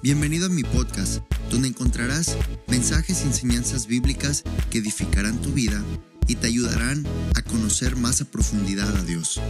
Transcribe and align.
Bienvenido 0.00 0.46
a 0.46 0.48
mi 0.48 0.62
podcast, 0.62 1.24
donde 1.50 1.66
encontrarás 1.66 2.36
mensajes 2.68 3.22
y 3.22 3.24
enseñanzas 3.24 3.88
bíblicas 3.88 4.44
que 4.70 4.78
edificarán 4.78 5.42
tu 5.42 5.50
vida 5.50 5.82
y 6.28 6.36
te 6.36 6.46
ayudarán 6.46 7.04
a 7.34 7.42
conocer 7.42 7.96
más 7.96 8.20
a 8.20 8.24
profundidad 8.24 8.96
a 8.96 9.02
Dios. 9.02 9.40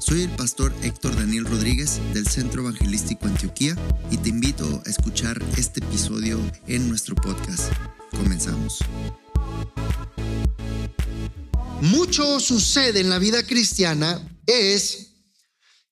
Soy 0.00 0.22
el 0.22 0.30
pastor 0.30 0.74
Héctor 0.82 1.14
Daniel 1.14 1.44
Rodríguez 1.44 2.00
del 2.14 2.26
Centro 2.26 2.62
Evangelístico 2.62 3.26
Antioquía 3.26 3.76
y 4.10 4.16
te 4.16 4.30
invito 4.30 4.82
a 4.84 4.90
escuchar 4.90 5.40
este 5.56 5.78
episodio 5.78 6.40
en 6.66 6.88
nuestro 6.88 7.14
podcast. 7.14 7.72
Comenzamos. 8.10 8.80
Mucho 11.80 12.40
sucede 12.40 12.98
en 12.98 13.08
la 13.08 13.20
vida 13.20 13.44
cristiana 13.44 14.20
es 14.48 15.12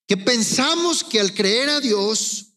que 0.08 0.16
pensamos 0.16 1.04
que 1.04 1.20
al 1.20 1.32
creer 1.32 1.68
a 1.68 1.80
Dios, 1.80 2.49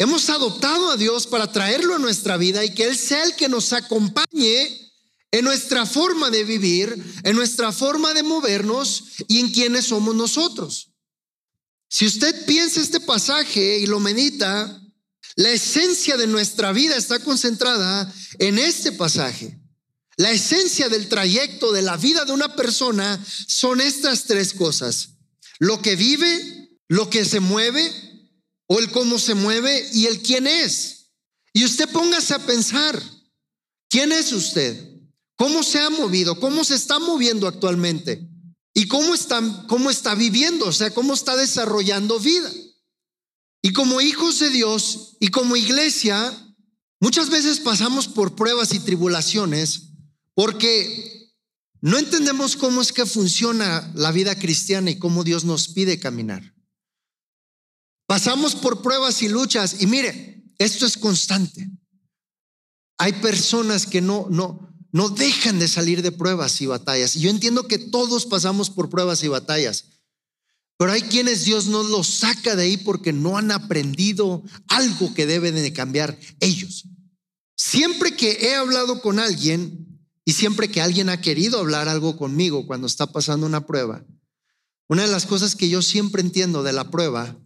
hemos 0.00 0.30
adoptado 0.30 0.90
a 0.90 0.96
Dios 0.96 1.26
para 1.26 1.52
traerlo 1.52 1.94
a 1.94 1.98
nuestra 1.98 2.38
vida 2.38 2.64
y 2.64 2.74
que 2.74 2.84
Él 2.84 2.96
sea 2.96 3.22
el 3.22 3.36
que 3.36 3.50
nos 3.50 3.74
acompañe 3.74 4.90
en 5.30 5.44
nuestra 5.44 5.84
forma 5.84 6.30
de 6.30 6.42
vivir, 6.42 6.96
en 7.22 7.36
nuestra 7.36 7.70
forma 7.70 8.14
de 8.14 8.22
movernos 8.22 9.04
y 9.28 9.40
en 9.40 9.50
quienes 9.50 9.84
somos 9.84 10.14
nosotros. 10.14 10.92
Si 11.86 12.06
usted 12.06 12.46
piensa 12.46 12.80
este 12.80 13.00
pasaje 13.00 13.78
y 13.78 13.86
lo 13.86 14.00
medita, 14.00 14.80
la 15.36 15.50
esencia 15.50 16.16
de 16.16 16.26
nuestra 16.26 16.72
vida 16.72 16.96
está 16.96 17.18
concentrada 17.18 18.10
en 18.38 18.58
este 18.58 18.92
pasaje. 18.92 19.60
La 20.16 20.30
esencia 20.30 20.88
del 20.88 21.08
trayecto 21.08 21.72
de 21.72 21.82
la 21.82 21.98
vida 21.98 22.24
de 22.24 22.32
una 22.32 22.56
persona 22.56 23.22
son 23.46 23.82
estas 23.82 24.24
tres 24.24 24.54
cosas. 24.54 25.10
Lo 25.58 25.82
que 25.82 25.94
vive, 25.94 26.78
lo 26.88 27.10
que 27.10 27.26
se 27.26 27.40
mueve 27.40 28.09
o 28.72 28.78
el 28.78 28.92
cómo 28.92 29.18
se 29.18 29.34
mueve 29.34 29.90
y 29.92 30.06
el 30.06 30.22
quién 30.22 30.46
es. 30.46 31.10
Y 31.52 31.64
usted 31.64 31.90
póngase 31.90 32.34
a 32.34 32.46
pensar, 32.46 33.02
¿quién 33.88 34.12
es 34.12 34.32
usted? 34.32 34.88
¿Cómo 35.34 35.64
se 35.64 35.80
ha 35.80 35.90
movido? 35.90 36.38
¿Cómo 36.38 36.62
se 36.62 36.76
está 36.76 37.00
moviendo 37.00 37.48
actualmente? 37.48 38.30
¿Y 38.72 38.86
cómo 38.86 39.12
está, 39.12 39.42
cómo 39.66 39.90
está 39.90 40.14
viviendo? 40.14 40.66
O 40.66 40.72
sea, 40.72 40.94
¿cómo 40.94 41.14
está 41.14 41.34
desarrollando 41.34 42.20
vida? 42.20 42.48
Y 43.60 43.72
como 43.72 44.00
hijos 44.00 44.38
de 44.38 44.50
Dios 44.50 45.16
y 45.18 45.28
como 45.28 45.56
iglesia, 45.56 46.32
muchas 47.00 47.28
veces 47.28 47.58
pasamos 47.58 48.06
por 48.06 48.36
pruebas 48.36 48.72
y 48.72 48.78
tribulaciones 48.78 49.94
porque 50.34 51.34
no 51.80 51.98
entendemos 51.98 52.54
cómo 52.54 52.80
es 52.82 52.92
que 52.92 53.04
funciona 53.04 53.90
la 53.96 54.12
vida 54.12 54.38
cristiana 54.38 54.92
y 54.92 54.98
cómo 55.00 55.24
Dios 55.24 55.44
nos 55.44 55.66
pide 55.66 55.98
caminar. 55.98 56.49
Pasamos 58.10 58.56
por 58.56 58.82
pruebas 58.82 59.22
y 59.22 59.28
luchas 59.28 59.76
y 59.82 59.86
mire, 59.86 60.42
esto 60.58 60.84
es 60.84 60.96
constante. 60.96 61.70
Hay 62.98 63.12
personas 63.12 63.86
que 63.86 64.00
no, 64.00 64.26
no, 64.28 64.74
no 64.90 65.10
dejan 65.10 65.60
de 65.60 65.68
salir 65.68 66.02
de 66.02 66.10
pruebas 66.10 66.60
y 66.60 66.66
batallas. 66.66 67.14
Yo 67.14 67.30
entiendo 67.30 67.68
que 67.68 67.78
todos 67.78 68.26
pasamos 68.26 68.68
por 68.68 68.90
pruebas 68.90 69.22
y 69.22 69.28
batallas, 69.28 69.84
pero 70.76 70.90
hay 70.90 71.02
quienes 71.02 71.44
Dios 71.44 71.68
no 71.68 71.84
los 71.84 72.08
saca 72.08 72.56
de 72.56 72.64
ahí 72.64 72.78
porque 72.78 73.12
no 73.12 73.38
han 73.38 73.52
aprendido 73.52 74.42
algo 74.66 75.14
que 75.14 75.26
deben 75.26 75.54
de 75.54 75.72
cambiar 75.72 76.18
ellos. 76.40 76.86
Siempre 77.54 78.16
que 78.16 78.38
he 78.40 78.56
hablado 78.56 79.02
con 79.02 79.20
alguien 79.20 80.04
y 80.24 80.32
siempre 80.32 80.68
que 80.68 80.80
alguien 80.80 81.10
ha 81.10 81.20
querido 81.20 81.60
hablar 81.60 81.88
algo 81.88 82.16
conmigo 82.16 82.66
cuando 82.66 82.88
está 82.88 83.06
pasando 83.06 83.46
una 83.46 83.68
prueba, 83.68 84.04
una 84.88 85.02
de 85.02 85.12
las 85.12 85.26
cosas 85.26 85.54
que 85.54 85.68
yo 85.68 85.80
siempre 85.80 86.22
entiendo 86.22 86.64
de 86.64 86.72
la 86.72 86.90
prueba 86.90 87.38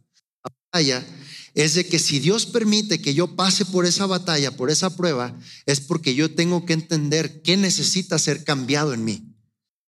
es 1.54 1.74
de 1.74 1.86
que 1.86 2.00
si 2.00 2.18
Dios 2.18 2.46
permite 2.46 3.00
que 3.00 3.14
yo 3.14 3.36
pase 3.36 3.64
por 3.64 3.86
esa 3.86 4.06
batalla, 4.06 4.56
por 4.56 4.70
esa 4.70 4.96
prueba, 4.96 5.38
es 5.66 5.80
porque 5.80 6.14
yo 6.14 6.34
tengo 6.34 6.66
que 6.66 6.72
entender 6.72 7.42
qué 7.42 7.56
necesita 7.56 8.18
ser 8.18 8.42
cambiado 8.42 8.92
en 8.92 9.04
mí. 9.04 9.22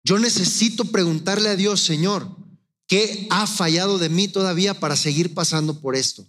Yo 0.04 0.18
necesito 0.18 0.84
preguntarle 0.84 1.48
a 1.48 1.56
Dios, 1.56 1.80
Señor, 1.80 2.28
¿qué 2.86 3.26
ha 3.30 3.46
fallado 3.46 3.98
de 3.98 4.10
mí 4.10 4.28
todavía 4.28 4.78
para 4.78 4.96
seguir 4.96 5.32
pasando 5.32 5.80
por 5.80 5.96
esto? 5.96 6.26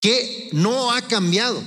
¿Qué 0.00 0.50
no 0.52 0.92
ha 0.92 1.08
cambiado? 1.08 1.62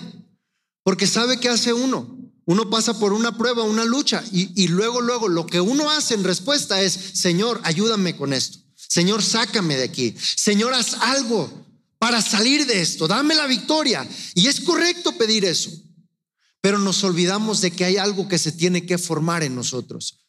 Porque 0.83 1.07
sabe 1.07 1.39
que 1.39 1.49
hace 1.49 1.73
uno. 1.73 2.19
Uno 2.45 2.69
pasa 2.69 2.99
por 2.99 3.13
una 3.13 3.37
prueba, 3.37 3.63
una 3.63 3.85
lucha, 3.85 4.23
y, 4.31 4.61
y 4.61 4.67
luego, 4.67 5.01
luego 5.01 5.27
lo 5.29 5.45
que 5.45 5.61
uno 5.61 5.89
hace 5.89 6.13
en 6.13 6.25
respuesta 6.25 6.81
es, 6.81 6.93
Señor, 6.93 7.61
ayúdame 7.63 8.15
con 8.15 8.33
esto. 8.33 8.59
Señor, 8.75 9.23
sácame 9.23 9.77
de 9.77 9.83
aquí. 9.83 10.15
Señor, 10.19 10.73
haz 10.73 10.95
algo 10.95 11.62
para 12.03 12.21
salir 12.21 12.65
de 12.65 12.81
esto, 12.81 13.07
dame 13.07 13.33
la 13.33 13.47
victoria. 13.47 14.05
Y 14.35 14.47
es 14.47 14.59
correcto 14.59 15.17
pedir 15.17 15.45
eso, 15.45 15.71
pero 16.59 16.77
nos 16.77 17.01
olvidamos 17.05 17.61
de 17.61 17.71
que 17.71 17.85
hay 17.85 17.95
algo 17.95 18.27
que 18.27 18.37
se 18.37 18.51
tiene 18.51 18.85
que 18.85 18.97
formar 18.97 19.41
en 19.41 19.55
nosotros. 19.55 20.19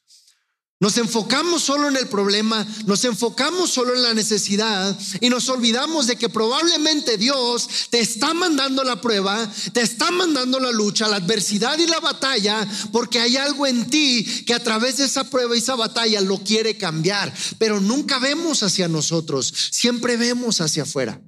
Nos 0.79 0.97
enfocamos 0.99 1.65
solo 1.65 1.89
en 1.89 1.97
el 1.97 2.07
problema, 2.07 2.65
nos 2.87 3.05
enfocamos 3.05 3.73
solo 3.73 3.93
en 3.93 4.05
la 4.05 4.15
necesidad 4.15 4.97
y 5.21 5.29
nos 5.29 5.49
olvidamos 5.49 6.07
de 6.07 6.15
que 6.15 6.29
probablemente 6.29 7.19
Dios 7.19 7.69
te 7.91 7.99
está 7.99 8.35
mandando 8.35 8.85
la 8.85 9.01
prueba, 9.01 9.53
te 9.73 9.81
está 9.81 10.13
mandando 10.13 10.61
la 10.61 10.71
lucha, 10.71 11.09
la 11.09 11.17
adversidad 11.17 11.77
y 11.81 11.89
la 11.89 11.99
batalla, 11.99 12.69
porque 12.93 13.19
hay 13.19 13.37
algo 13.37 13.67
en 13.67 13.91
ti 13.91 14.45
que 14.47 14.55
a 14.55 14.63
través 14.63 14.99
de 14.99 15.07
esa 15.07 15.29
prueba 15.29 15.57
y 15.57 15.59
esa 15.59 15.75
batalla 15.75 16.21
lo 16.21 16.39
quiere 16.39 16.79
cambiar, 16.79 17.35
pero 17.59 17.81
nunca 17.81 18.21
vemos 18.21 18.63
hacia 18.63 18.87
nosotros, 18.87 19.53
siempre 19.73 20.17
vemos 20.17 20.61
hacia 20.61 20.85
afuera. 20.85 21.21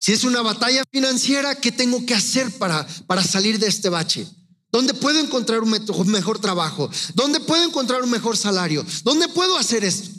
Si 0.00 0.12
es 0.12 0.24
una 0.24 0.40
batalla 0.40 0.82
financiera, 0.90 1.54
¿qué 1.54 1.70
tengo 1.70 2.04
que 2.06 2.14
hacer 2.14 2.50
para, 2.58 2.86
para 3.06 3.22
salir 3.22 3.58
de 3.58 3.68
este 3.68 3.90
bache? 3.90 4.26
¿Dónde 4.72 4.94
puedo 4.94 5.20
encontrar 5.20 5.60
un 5.60 6.10
mejor 6.10 6.38
trabajo? 6.38 6.90
¿Dónde 7.14 7.38
puedo 7.40 7.64
encontrar 7.64 8.02
un 8.02 8.10
mejor 8.10 8.36
salario? 8.36 8.84
¿Dónde 9.04 9.28
puedo 9.28 9.58
hacer 9.58 9.84
esto? 9.84 10.10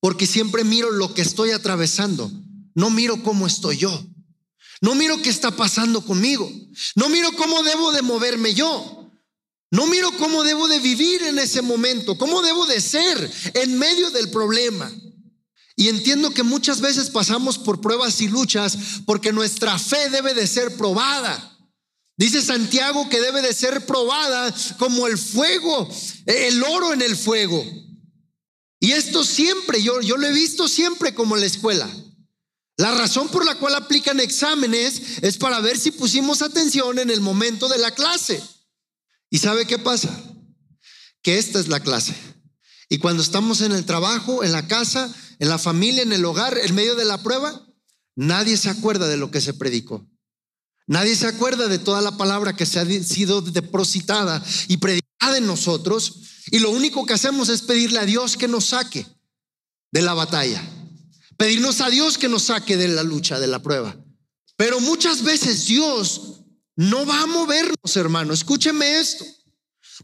Porque 0.00 0.26
siempre 0.26 0.64
miro 0.64 0.92
lo 0.92 1.12
que 1.12 1.22
estoy 1.22 1.50
atravesando, 1.50 2.30
no 2.74 2.90
miro 2.90 3.22
cómo 3.22 3.46
estoy 3.46 3.78
yo. 3.78 4.06
No 4.80 4.94
miro 4.94 5.20
qué 5.20 5.28
está 5.28 5.50
pasando 5.50 6.02
conmigo. 6.02 6.50
No 6.94 7.08
miro 7.08 7.32
cómo 7.32 7.62
debo 7.62 7.92
de 7.92 8.02
moverme 8.02 8.54
yo. 8.54 9.10
No 9.70 9.86
miro 9.86 10.10
cómo 10.18 10.42
debo 10.42 10.68
de 10.68 10.78
vivir 10.80 11.22
en 11.22 11.38
ese 11.38 11.62
momento, 11.62 12.18
cómo 12.18 12.42
debo 12.42 12.66
de 12.66 12.80
ser 12.80 13.30
en 13.54 13.78
medio 13.78 14.10
del 14.10 14.30
problema. 14.30 14.90
Y 15.80 15.88
entiendo 15.88 16.34
que 16.34 16.42
muchas 16.42 16.82
veces 16.82 17.08
pasamos 17.08 17.56
por 17.56 17.80
pruebas 17.80 18.20
y 18.20 18.28
luchas 18.28 18.76
porque 19.06 19.32
nuestra 19.32 19.78
fe 19.78 20.10
debe 20.10 20.34
de 20.34 20.46
ser 20.46 20.76
probada. 20.76 21.56
Dice 22.18 22.42
Santiago 22.42 23.08
que 23.08 23.18
debe 23.18 23.40
de 23.40 23.54
ser 23.54 23.86
probada 23.86 24.54
como 24.78 25.06
el 25.06 25.16
fuego, 25.16 25.88
el 26.26 26.62
oro 26.64 26.92
en 26.92 27.00
el 27.00 27.16
fuego. 27.16 27.64
Y 28.78 28.92
esto 28.92 29.24
siempre, 29.24 29.82
yo, 29.82 30.02
yo 30.02 30.18
lo 30.18 30.26
he 30.26 30.32
visto 30.34 30.68
siempre 30.68 31.14
como 31.14 31.34
en 31.34 31.40
la 31.40 31.46
escuela. 31.46 31.88
La 32.76 32.94
razón 32.94 33.30
por 33.30 33.46
la 33.46 33.54
cual 33.54 33.74
aplican 33.74 34.20
exámenes 34.20 35.22
es 35.22 35.38
para 35.38 35.60
ver 35.60 35.78
si 35.78 35.92
pusimos 35.92 36.42
atención 36.42 36.98
en 36.98 37.08
el 37.08 37.22
momento 37.22 37.70
de 37.70 37.78
la 37.78 37.92
clase. 37.92 38.42
¿Y 39.30 39.38
sabe 39.38 39.64
qué 39.64 39.78
pasa? 39.78 40.10
Que 41.22 41.38
esta 41.38 41.58
es 41.58 41.68
la 41.68 41.80
clase. 41.80 42.14
Y 42.92 42.98
cuando 42.98 43.22
estamos 43.22 43.60
en 43.60 43.70
el 43.70 43.86
trabajo, 43.86 44.42
en 44.42 44.50
la 44.50 44.66
casa, 44.66 45.14
en 45.38 45.48
la 45.48 45.58
familia, 45.58 46.02
en 46.02 46.12
el 46.12 46.24
hogar, 46.24 46.58
en 46.58 46.74
medio 46.74 46.96
de 46.96 47.04
la 47.04 47.22
prueba, 47.22 47.64
nadie 48.16 48.56
se 48.56 48.68
acuerda 48.68 49.06
de 49.06 49.16
lo 49.16 49.30
que 49.30 49.40
se 49.40 49.54
predicó. 49.54 50.04
Nadie 50.88 51.14
se 51.14 51.28
acuerda 51.28 51.68
de 51.68 51.78
toda 51.78 52.00
la 52.00 52.16
palabra 52.16 52.56
que 52.56 52.66
se 52.66 52.80
ha 52.80 52.84
sido 52.84 53.42
depositada 53.42 54.44
y 54.66 54.78
predicada 54.78 55.38
en 55.38 55.46
nosotros. 55.46 56.16
Y 56.50 56.58
lo 56.58 56.70
único 56.70 57.06
que 57.06 57.14
hacemos 57.14 57.48
es 57.48 57.62
pedirle 57.62 58.00
a 58.00 58.06
Dios 58.06 58.36
que 58.36 58.48
nos 58.48 58.66
saque 58.66 59.06
de 59.92 60.02
la 60.02 60.14
batalla. 60.14 60.60
Pedirnos 61.36 61.80
a 61.80 61.90
Dios 61.90 62.18
que 62.18 62.28
nos 62.28 62.42
saque 62.42 62.76
de 62.76 62.88
la 62.88 63.04
lucha, 63.04 63.38
de 63.38 63.46
la 63.46 63.62
prueba. 63.62 63.96
Pero 64.56 64.80
muchas 64.80 65.22
veces 65.22 65.66
Dios 65.66 66.40
no 66.74 67.06
va 67.06 67.22
a 67.22 67.26
movernos, 67.26 67.96
hermano. 67.96 68.34
Escúcheme 68.34 68.98
esto. 68.98 69.24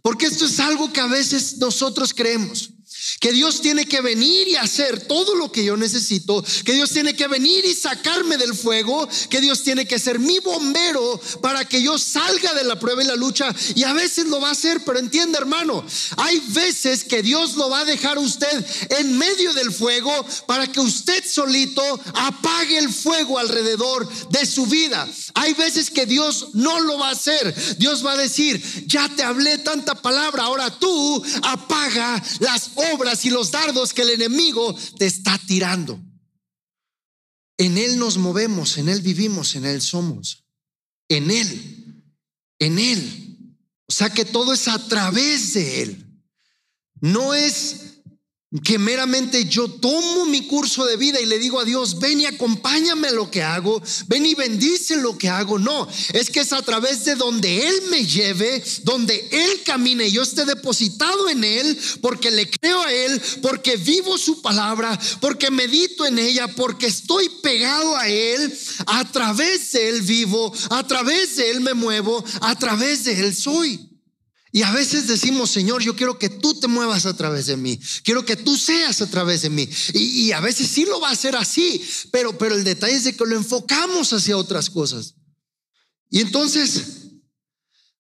Porque 0.02 0.26
esto 0.26 0.46
es 0.46 0.60
algo 0.60 0.92
que 0.92 1.00
a 1.00 1.08
veces 1.08 1.58
nosotros 1.58 2.14
creemos. 2.14 2.75
Que 3.20 3.32
Dios 3.32 3.60
tiene 3.60 3.86
que 3.86 4.00
venir 4.00 4.48
y 4.48 4.56
hacer 4.56 5.06
todo 5.06 5.34
lo 5.34 5.50
que 5.50 5.64
yo 5.64 5.76
necesito. 5.76 6.44
Que 6.64 6.74
Dios 6.74 6.90
tiene 6.90 7.14
que 7.14 7.28
venir 7.28 7.64
y 7.64 7.74
sacarme 7.74 8.36
del 8.36 8.54
fuego. 8.54 9.08
Que 9.30 9.40
Dios 9.40 9.62
tiene 9.62 9.86
que 9.86 9.98
ser 9.98 10.18
mi 10.18 10.38
bombero 10.40 11.20
para 11.40 11.64
que 11.64 11.82
yo 11.82 11.98
salga 11.98 12.54
de 12.54 12.64
la 12.64 12.78
prueba 12.78 13.02
y 13.02 13.06
la 13.06 13.16
lucha. 13.16 13.54
Y 13.74 13.84
a 13.84 13.92
veces 13.92 14.26
lo 14.26 14.40
va 14.40 14.48
a 14.48 14.52
hacer, 14.52 14.82
pero 14.84 14.98
entiende 14.98 15.38
hermano, 15.38 15.84
hay 16.16 16.40
veces 16.48 17.04
que 17.04 17.22
Dios 17.22 17.54
lo 17.54 17.70
va 17.70 17.80
a 17.80 17.84
dejar 17.84 18.18
usted 18.18 18.66
en 18.98 19.16
medio 19.16 19.52
del 19.54 19.72
fuego 19.72 20.12
para 20.46 20.66
que 20.66 20.80
usted 20.80 21.24
solito 21.26 21.82
apague 22.14 22.78
el 22.78 22.92
fuego 22.92 23.38
alrededor 23.38 24.08
de 24.30 24.46
su 24.46 24.66
vida. 24.66 25.08
Hay 25.34 25.54
veces 25.54 25.90
que 25.90 26.06
Dios 26.06 26.48
no 26.52 26.80
lo 26.80 26.98
va 26.98 27.08
a 27.08 27.12
hacer. 27.12 27.54
Dios 27.78 28.04
va 28.04 28.12
a 28.12 28.16
decir, 28.16 28.62
ya 28.86 29.08
te 29.14 29.22
hablé 29.22 29.58
tanta 29.58 29.94
palabra, 29.94 30.44
ahora 30.44 30.70
tú 30.70 31.22
apaga 31.42 32.22
las 32.40 32.70
obras 32.74 33.05
y 33.24 33.30
los 33.30 33.50
dardos 33.50 33.92
que 33.92 34.02
el 34.02 34.10
enemigo 34.10 34.74
te 34.98 35.06
está 35.06 35.38
tirando. 35.46 36.00
En 37.58 37.78
Él 37.78 37.98
nos 37.98 38.18
movemos, 38.18 38.76
en 38.78 38.88
Él 38.88 39.00
vivimos, 39.00 39.54
en 39.54 39.64
Él 39.64 39.80
somos. 39.80 40.44
en 41.08 41.30
Él, 41.30 42.02
en 42.58 42.78
Él. 42.78 43.56
O 43.88 43.92
sea 43.92 44.10
que 44.10 44.24
todo 44.24 44.52
es 44.52 44.66
a 44.68 44.88
través 44.88 45.54
de 45.54 45.82
Él. 45.82 46.06
No 47.00 47.34
es 47.34 48.00
que 48.62 48.78
meramente 48.78 49.44
yo 49.46 49.68
tomo 49.68 50.24
mi 50.24 50.46
curso 50.46 50.84
de 50.86 50.96
vida 50.96 51.20
y 51.20 51.26
le 51.26 51.40
digo 51.40 51.58
a 51.58 51.64
Dios, 51.64 51.98
ven 51.98 52.20
y 52.20 52.26
acompáñame 52.26 53.08
a 53.08 53.12
lo 53.12 53.28
que 53.28 53.42
hago, 53.42 53.82
ven 54.06 54.24
y 54.24 54.36
bendice 54.36 54.96
lo 54.96 55.18
que 55.18 55.28
hago. 55.28 55.58
No, 55.58 55.88
es 56.12 56.30
que 56.30 56.40
es 56.40 56.52
a 56.52 56.62
través 56.62 57.04
de 57.04 57.16
donde 57.16 57.66
Él 57.66 57.74
me 57.90 58.06
lleve, 58.06 58.62
donde 58.84 59.28
Él 59.32 59.62
camine, 59.64 60.10
yo 60.12 60.22
esté 60.22 60.44
depositado 60.44 61.28
en 61.28 61.42
Él, 61.42 61.76
porque 62.00 62.30
le 62.30 62.48
creo 62.48 62.82
a 62.82 62.92
Él, 62.92 63.20
porque 63.42 63.76
vivo 63.76 64.16
su 64.16 64.40
palabra, 64.40 64.96
porque 65.20 65.50
medito 65.50 66.06
en 66.06 66.20
ella, 66.20 66.46
porque 66.46 66.86
estoy 66.86 67.28
pegado 67.42 67.96
a 67.96 68.08
Él, 68.08 68.56
a 68.86 69.10
través 69.10 69.72
de 69.72 69.88
Él 69.88 70.02
vivo, 70.02 70.52
a 70.70 70.86
través 70.86 71.36
de 71.36 71.50
Él 71.50 71.60
me 71.60 71.74
muevo, 71.74 72.24
a 72.40 72.56
través 72.56 73.04
de 73.04 73.20
Él 73.20 73.34
soy. 73.34 73.95
Y 74.56 74.62
a 74.62 74.72
veces 74.72 75.06
decimos, 75.06 75.50
Señor, 75.50 75.82
yo 75.82 75.94
quiero 75.94 76.18
que 76.18 76.30
tú 76.30 76.58
te 76.58 76.66
muevas 76.66 77.04
a 77.04 77.14
través 77.14 77.44
de 77.44 77.58
mí, 77.58 77.78
quiero 78.02 78.24
que 78.24 78.36
tú 78.36 78.56
seas 78.56 79.02
a 79.02 79.10
través 79.10 79.42
de 79.42 79.50
mí. 79.50 79.68
Y, 79.92 80.32
a 80.32 80.40
veces 80.40 80.68
sí 80.68 80.86
lo 80.86 80.98
va 80.98 81.10
a 81.10 81.12
hacer 81.12 81.36
así, 81.36 81.86
pero, 82.10 82.38
pero 82.38 82.54
el 82.54 82.64
detalle 82.64 82.94
es 82.94 83.04
de 83.04 83.14
que 83.14 83.26
lo 83.26 83.36
enfocamos 83.36 84.14
hacia 84.14 84.34
otras 84.34 84.70
cosas. 84.70 85.16
Y 86.08 86.20
entonces, 86.20 86.84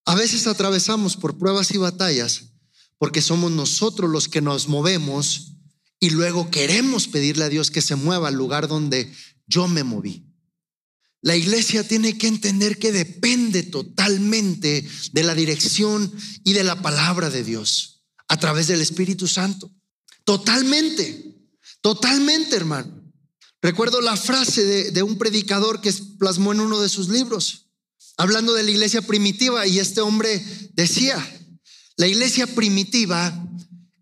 a 0.06 0.14
veces 0.14 0.46
atravesamos 0.46 1.14
por 1.14 1.36
pruebas 1.36 1.72
y 1.72 1.76
batallas 1.76 2.44
porque 2.96 3.20
somos 3.20 3.52
nosotros 3.52 4.08
los 4.10 4.26
que 4.26 4.40
nos 4.40 4.66
movemos 4.66 5.58
y 6.00 6.08
luego 6.08 6.50
queremos 6.50 7.06
pedirle 7.06 7.44
a 7.44 7.50
Dios 7.50 7.70
que 7.70 7.82
se 7.82 7.96
mueva 7.96 8.28
al 8.28 8.34
lugar 8.34 8.66
donde 8.66 9.12
yo 9.46 9.68
me 9.68 9.84
moví. 9.84 10.25
La 11.26 11.34
iglesia 11.34 11.82
tiene 11.82 12.16
que 12.16 12.28
entender 12.28 12.78
que 12.78 12.92
depende 12.92 13.64
totalmente 13.64 14.88
de 15.10 15.24
la 15.24 15.34
dirección 15.34 16.12
y 16.44 16.52
de 16.52 16.62
la 16.62 16.80
palabra 16.80 17.30
de 17.30 17.42
Dios 17.42 18.04
a 18.28 18.36
través 18.36 18.68
del 18.68 18.80
Espíritu 18.80 19.26
Santo. 19.26 19.68
Totalmente, 20.22 21.34
totalmente, 21.80 22.54
hermano. 22.54 23.02
Recuerdo 23.60 24.00
la 24.00 24.16
frase 24.16 24.92
de, 24.92 25.02
un 25.02 25.18
predicador 25.18 25.80
que 25.80 25.92
plasmó 26.16 26.52
en 26.52 26.60
uno 26.60 26.80
de 26.80 26.88
sus 26.88 27.08
libros, 27.08 27.70
hablando 28.16 28.54
de 28.54 28.62
la 28.62 28.70
iglesia 28.70 29.02
primitiva, 29.02 29.66
y 29.66 29.80
este 29.80 30.02
hombre 30.02 30.40
decía, 30.74 31.18
la 31.96 32.06
iglesia 32.06 32.46
primitiva 32.46 33.36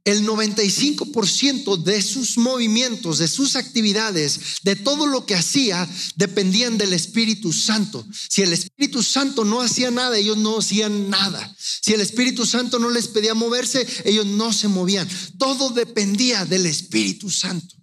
el 0.04 0.26
95% 0.26 1.82
de 1.82 2.02
sus 2.02 2.36
movimientos, 2.36 3.18
de 3.18 3.28
sus 3.28 3.56
actividades, 3.56 4.38
de 4.62 4.76
todo 4.76 5.06
lo 5.06 5.24
que 5.24 5.34
hacía, 5.34 5.88
dependían 6.16 6.76
del 6.76 6.92
Espíritu 6.92 7.52
Santo. 7.52 8.06
Si 8.28 8.42
el 8.42 8.52
Espíritu 8.52 9.02
Santo 9.02 9.44
no 9.44 9.62
hacía 9.62 9.90
nada, 9.90 10.18
ellos 10.18 10.36
no 10.36 10.58
hacían 10.58 11.08
nada. 11.08 11.54
Si 11.58 11.94
el 11.94 12.02
Espíritu 12.02 12.44
Santo 12.44 12.78
no 12.78 12.90
les 12.90 13.08
pedía 13.08 13.34
moverse, 13.34 13.86
ellos 14.04 14.26
no 14.26 14.52
se 14.52 14.68
movían. 14.68 15.08
Todo 15.38 15.70
dependía 15.70 16.44
del 16.44 16.66
Espíritu 16.66 17.30
Santo. 17.30 17.74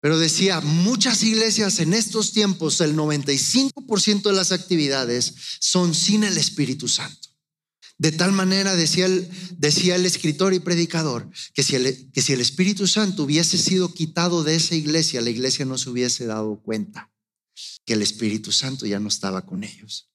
Pero 0.00 0.18
decía, 0.18 0.60
muchas 0.60 1.22
iglesias 1.22 1.80
en 1.80 1.92
estos 1.92 2.32
tiempos, 2.32 2.80
el 2.80 2.96
95% 2.96 4.22
de 4.22 4.32
las 4.32 4.52
actividades 4.52 5.34
son 5.58 5.94
sin 5.94 6.24
el 6.24 6.38
Espíritu 6.38 6.88
Santo. 6.88 7.27
De 7.98 8.12
tal 8.12 8.30
manera, 8.30 8.76
decía 8.76 9.06
el, 9.06 9.28
decía 9.58 9.96
el 9.96 10.06
escritor 10.06 10.54
y 10.54 10.60
predicador, 10.60 11.28
que 11.52 11.64
si, 11.64 11.74
el, 11.74 12.12
que 12.12 12.22
si 12.22 12.32
el 12.32 12.40
Espíritu 12.40 12.86
Santo 12.86 13.24
hubiese 13.24 13.58
sido 13.58 13.92
quitado 13.92 14.44
de 14.44 14.54
esa 14.54 14.76
iglesia, 14.76 15.20
la 15.20 15.30
iglesia 15.30 15.64
no 15.64 15.76
se 15.78 15.90
hubiese 15.90 16.24
dado 16.24 16.62
cuenta 16.62 17.10
que 17.84 17.94
el 17.94 18.02
Espíritu 18.02 18.52
Santo 18.52 18.86
ya 18.86 19.00
no 19.00 19.08
estaba 19.08 19.44
con 19.44 19.64
ellos. 19.64 20.12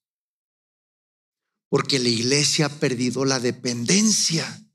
Porque 1.68 2.00
la 2.00 2.07
iglesia 2.07 2.68
ha 2.68 2.80
perdido 2.80 3.25
la 3.25 3.41
dependencia 3.41 4.65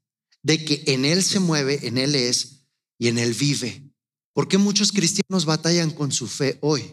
de 0.43 0.63
que 0.63 0.83
en 0.89 1.07
Él 1.07 1.23
se 1.23 1.41
mueve, 1.41 1.87
en 1.89 1.97
Él 1.97 2.15
es 2.15 2.67
y 2.99 3.09
en 3.09 3.17
Él 3.17 3.33
vive. 3.33 3.91
¿Por 4.35 4.49
qué 4.49 4.59
muchos 4.59 4.93
cristianos 4.93 5.47
batallan 5.47 5.93
con 5.93 6.13
su 6.13 6.27
fe 6.27 6.59
hoy? 6.61 6.85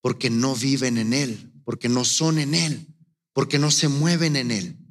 Porque 0.00 0.28
no 0.28 0.56
viven 0.56 0.98
en 0.98 1.12
Él, 1.12 1.52
porque 1.64 1.88
no 1.88 2.04
son 2.04 2.40
en 2.40 2.54
Él, 2.54 2.88
porque 3.32 3.60
no 3.60 3.70
se 3.70 3.86
mueven 3.86 4.34
en 4.34 4.50
Él 4.50 4.81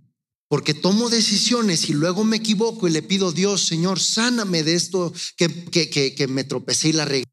porque 0.51 0.73
tomo 0.73 1.09
decisiones 1.09 1.89
y 1.89 1.93
luego 1.93 2.25
me 2.25 2.35
equivoco 2.35 2.85
y 2.85 2.91
le 2.91 3.01
pido, 3.01 3.31
Dios, 3.31 3.65
Señor, 3.65 4.01
sáname 4.01 4.63
de 4.63 4.73
esto 4.73 5.13
que, 5.37 5.47
que, 5.47 6.13
que, 6.13 6.27
me 6.27 6.43
tropecé 6.43 6.89
y 6.89 6.91
la 6.91 7.05
regué. 7.05 7.23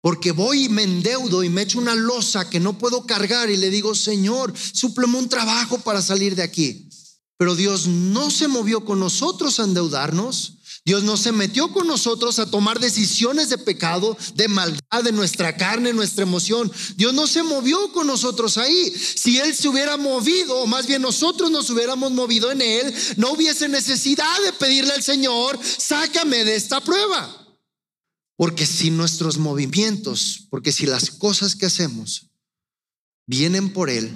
Porque 0.00 0.32
voy 0.32 0.64
y 0.64 0.68
me 0.68 0.82
endeudo 0.82 1.44
y 1.44 1.48
me 1.48 1.62
echo 1.62 1.78
una 1.78 1.94
losa 1.94 2.50
que 2.50 2.58
no 2.58 2.76
puedo 2.76 3.06
cargar 3.06 3.50
y 3.50 3.56
le 3.56 3.70
digo, 3.70 3.94
Señor, 3.94 4.52
súpleme 4.56 5.16
un 5.16 5.28
trabajo 5.28 5.78
para 5.78 6.02
salir 6.02 6.34
de 6.34 6.42
aquí. 6.42 6.88
Pero 7.36 7.54
Dios 7.54 7.86
no 7.86 8.32
se 8.32 8.48
movió 8.48 8.84
con 8.84 8.98
nosotros 8.98 9.60
a 9.60 9.62
endeudarnos. 9.62 10.58
Dios 10.86 11.02
no 11.02 11.16
se 11.16 11.32
metió 11.32 11.72
con 11.72 11.88
nosotros 11.88 12.38
a 12.38 12.48
tomar 12.48 12.78
decisiones 12.78 13.48
de 13.48 13.58
pecado, 13.58 14.16
de 14.36 14.46
maldad, 14.46 15.02
de 15.02 15.10
nuestra 15.10 15.56
carne, 15.56 15.92
nuestra 15.92 16.22
emoción. 16.22 16.70
Dios 16.94 17.12
no 17.12 17.26
se 17.26 17.42
movió 17.42 17.92
con 17.92 18.06
nosotros 18.06 18.56
ahí. 18.56 18.90
Si 18.92 19.36
Él 19.40 19.52
se 19.52 19.68
hubiera 19.68 19.96
movido, 19.96 20.60
o 20.60 20.66
más 20.68 20.86
bien 20.86 21.02
nosotros 21.02 21.50
nos 21.50 21.68
hubiéramos 21.70 22.12
movido 22.12 22.52
en 22.52 22.62
Él, 22.62 22.94
no 23.16 23.32
hubiese 23.32 23.68
necesidad 23.68 24.40
de 24.44 24.52
pedirle 24.52 24.92
al 24.92 25.02
Señor, 25.02 25.58
sácame 25.60 26.44
de 26.44 26.54
esta 26.54 26.80
prueba. 26.80 27.58
Porque 28.36 28.64
si 28.64 28.92
nuestros 28.92 29.38
movimientos, 29.38 30.46
porque 30.50 30.70
si 30.70 30.86
las 30.86 31.10
cosas 31.10 31.56
que 31.56 31.66
hacemos 31.66 32.30
vienen 33.26 33.72
por 33.72 33.90
Él, 33.90 34.12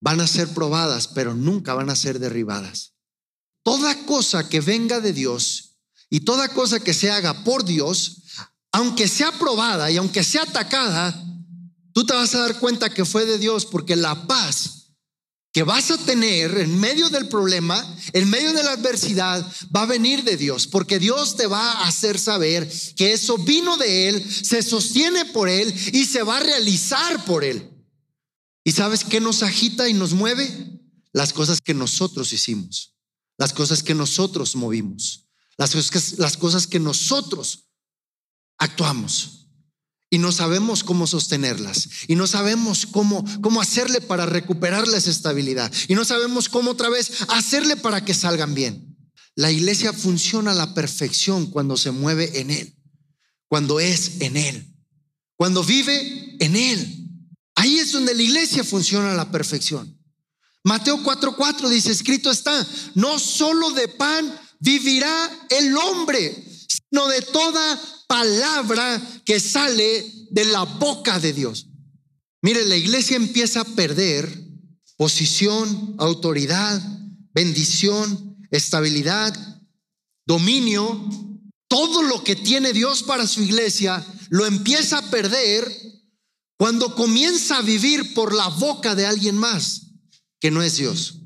van 0.00 0.22
a 0.22 0.26
ser 0.26 0.48
probadas, 0.54 1.06
pero 1.06 1.34
nunca 1.34 1.74
van 1.74 1.90
a 1.90 1.96
ser 1.96 2.18
derribadas. 2.18 2.94
Toda 3.62 4.06
cosa 4.06 4.48
que 4.48 4.62
venga 4.62 5.00
de 5.00 5.12
Dios 5.12 5.67
y 6.10 6.20
toda 6.20 6.48
cosa 6.48 6.80
que 6.80 6.94
se 6.94 7.10
haga 7.10 7.44
por 7.44 7.64
Dios, 7.64 8.22
aunque 8.72 9.08
sea 9.08 9.32
probada 9.32 9.90
y 9.90 9.96
aunque 9.96 10.24
sea 10.24 10.42
atacada, 10.42 11.24
tú 11.92 12.04
te 12.06 12.14
vas 12.14 12.34
a 12.34 12.40
dar 12.40 12.58
cuenta 12.58 12.90
que 12.90 13.04
fue 13.04 13.26
de 13.26 13.38
Dios 13.38 13.66
porque 13.66 13.96
la 13.96 14.26
paz 14.26 14.74
que 15.52 15.62
vas 15.62 15.90
a 15.90 15.98
tener 15.98 16.56
en 16.58 16.78
medio 16.78 17.08
del 17.08 17.28
problema, 17.28 17.84
en 18.12 18.28
medio 18.28 18.52
de 18.52 18.62
la 18.62 18.72
adversidad, 18.72 19.44
va 19.74 19.82
a 19.82 19.86
venir 19.86 20.22
de 20.22 20.36
Dios, 20.36 20.66
porque 20.66 20.98
Dios 20.98 21.36
te 21.36 21.46
va 21.46 21.72
a 21.72 21.88
hacer 21.88 22.18
saber 22.18 22.70
que 22.96 23.12
eso 23.12 23.38
vino 23.38 23.76
de 23.76 24.08
Él, 24.08 24.34
se 24.44 24.62
sostiene 24.62 25.24
por 25.26 25.48
Él 25.48 25.74
y 25.92 26.04
se 26.04 26.22
va 26.22 26.36
a 26.36 26.40
realizar 26.40 27.24
por 27.24 27.44
Él. 27.44 27.70
¿Y 28.62 28.72
sabes 28.72 29.04
qué 29.04 29.20
nos 29.20 29.42
agita 29.42 29.88
y 29.88 29.94
nos 29.94 30.12
mueve? 30.12 30.80
Las 31.12 31.32
cosas 31.32 31.60
que 31.62 31.72
nosotros 31.72 32.32
hicimos, 32.32 32.94
las 33.38 33.54
cosas 33.54 33.82
que 33.82 33.94
nosotros 33.94 34.54
movimos 34.54 35.27
las 35.58 36.36
cosas, 36.36 36.66
que 36.66 36.78
nosotros 36.78 37.68
actuamos 38.58 39.48
y 40.08 40.18
no 40.18 40.32
sabemos 40.32 40.84
cómo 40.84 41.06
sostenerlas 41.06 41.88
y 42.06 42.14
no 42.14 42.26
sabemos 42.26 42.86
cómo, 42.86 43.24
cómo 43.42 43.60
hacerle 43.60 44.00
para 44.00 44.24
recuperar 44.24 44.86
esa 44.88 45.10
estabilidad 45.10 45.70
y 45.88 45.94
no 45.94 46.04
sabemos 46.04 46.48
cómo 46.48 46.70
otra 46.70 46.88
vez 46.88 47.10
hacerle 47.28 47.76
para 47.76 48.04
que 48.04 48.14
salgan 48.14 48.54
bien. 48.54 48.96
La 49.34 49.50
iglesia 49.50 49.92
funciona 49.92 50.52
a 50.52 50.54
la 50.54 50.74
perfección 50.74 51.46
cuando 51.46 51.76
se 51.76 51.90
mueve 51.90 52.40
en 52.40 52.50
Él, 52.50 52.76
cuando 53.48 53.80
es 53.80 54.20
en 54.20 54.36
Él, 54.36 54.76
cuando 55.36 55.62
vive 55.62 56.36
en 56.38 56.56
Él. 56.56 57.08
Ahí 57.56 57.78
es 57.78 57.92
donde 57.92 58.14
la 58.14 58.22
iglesia 58.22 58.62
funciona 58.62 59.12
a 59.12 59.16
la 59.16 59.30
perfección. 59.30 59.96
Mateo 60.64 61.02
4:4 61.02 61.68
dice, 61.68 61.90
escrito 61.90 62.30
está, 62.30 62.66
no 62.94 63.18
solo 63.18 63.70
de 63.70 63.88
pan 63.88 64.38
vivirá 64.60 65.30
el 65.50 65.76
hombre, 65.76 66.34
sino 66.68 67.08
de 67.08 67.22
toda 67.22 67.80
palabra 68.06 69.00
que 69.24 69.40
sale 69.40 70.04
de 70.30 70.44
la 70.46 70.64
boca 70.64 71.18
de 71.18 71.32
Dios. 71.32 71.66
Mire, 72.42 72.64
la 72.64 72.76
iglesia 72.76 73.16
empieza 73.16 73.60
a 73.60 73.64
perder 73.64 74.48
posición, 74.96 75.94
autoridad, 75.98 76.80
bendición, 77.32 78.36
estabilidad, 78.50 79.34
dominio. 80.26 81.08
Todo 81.68 82.02
lo 82.02 82.24
que 82.24 82.36
tiene 82.36 82.72
Dios 82.72 83.02
para 83.02 83.26
su 83.26 83.42
iglesia 83.42 84.04
lo 84.30 84.46
empieza 84.46 84.98
a 84.98 85.10
perder 85.10 85.70
cuando 86.56 86.94
comienza 86.94 87.58
a 87.58 87.62
vivir 87.62 88.14
por 88.14 88.34
la 88.34 88.48
boca 88.48 88.94
de 88.94 89.06
alguien 89.06 89.36
más 89.36 89.92
que 90.40 90.50
no 90.50 90.62
es 90.62 90.76
Dios. 90.76 91.18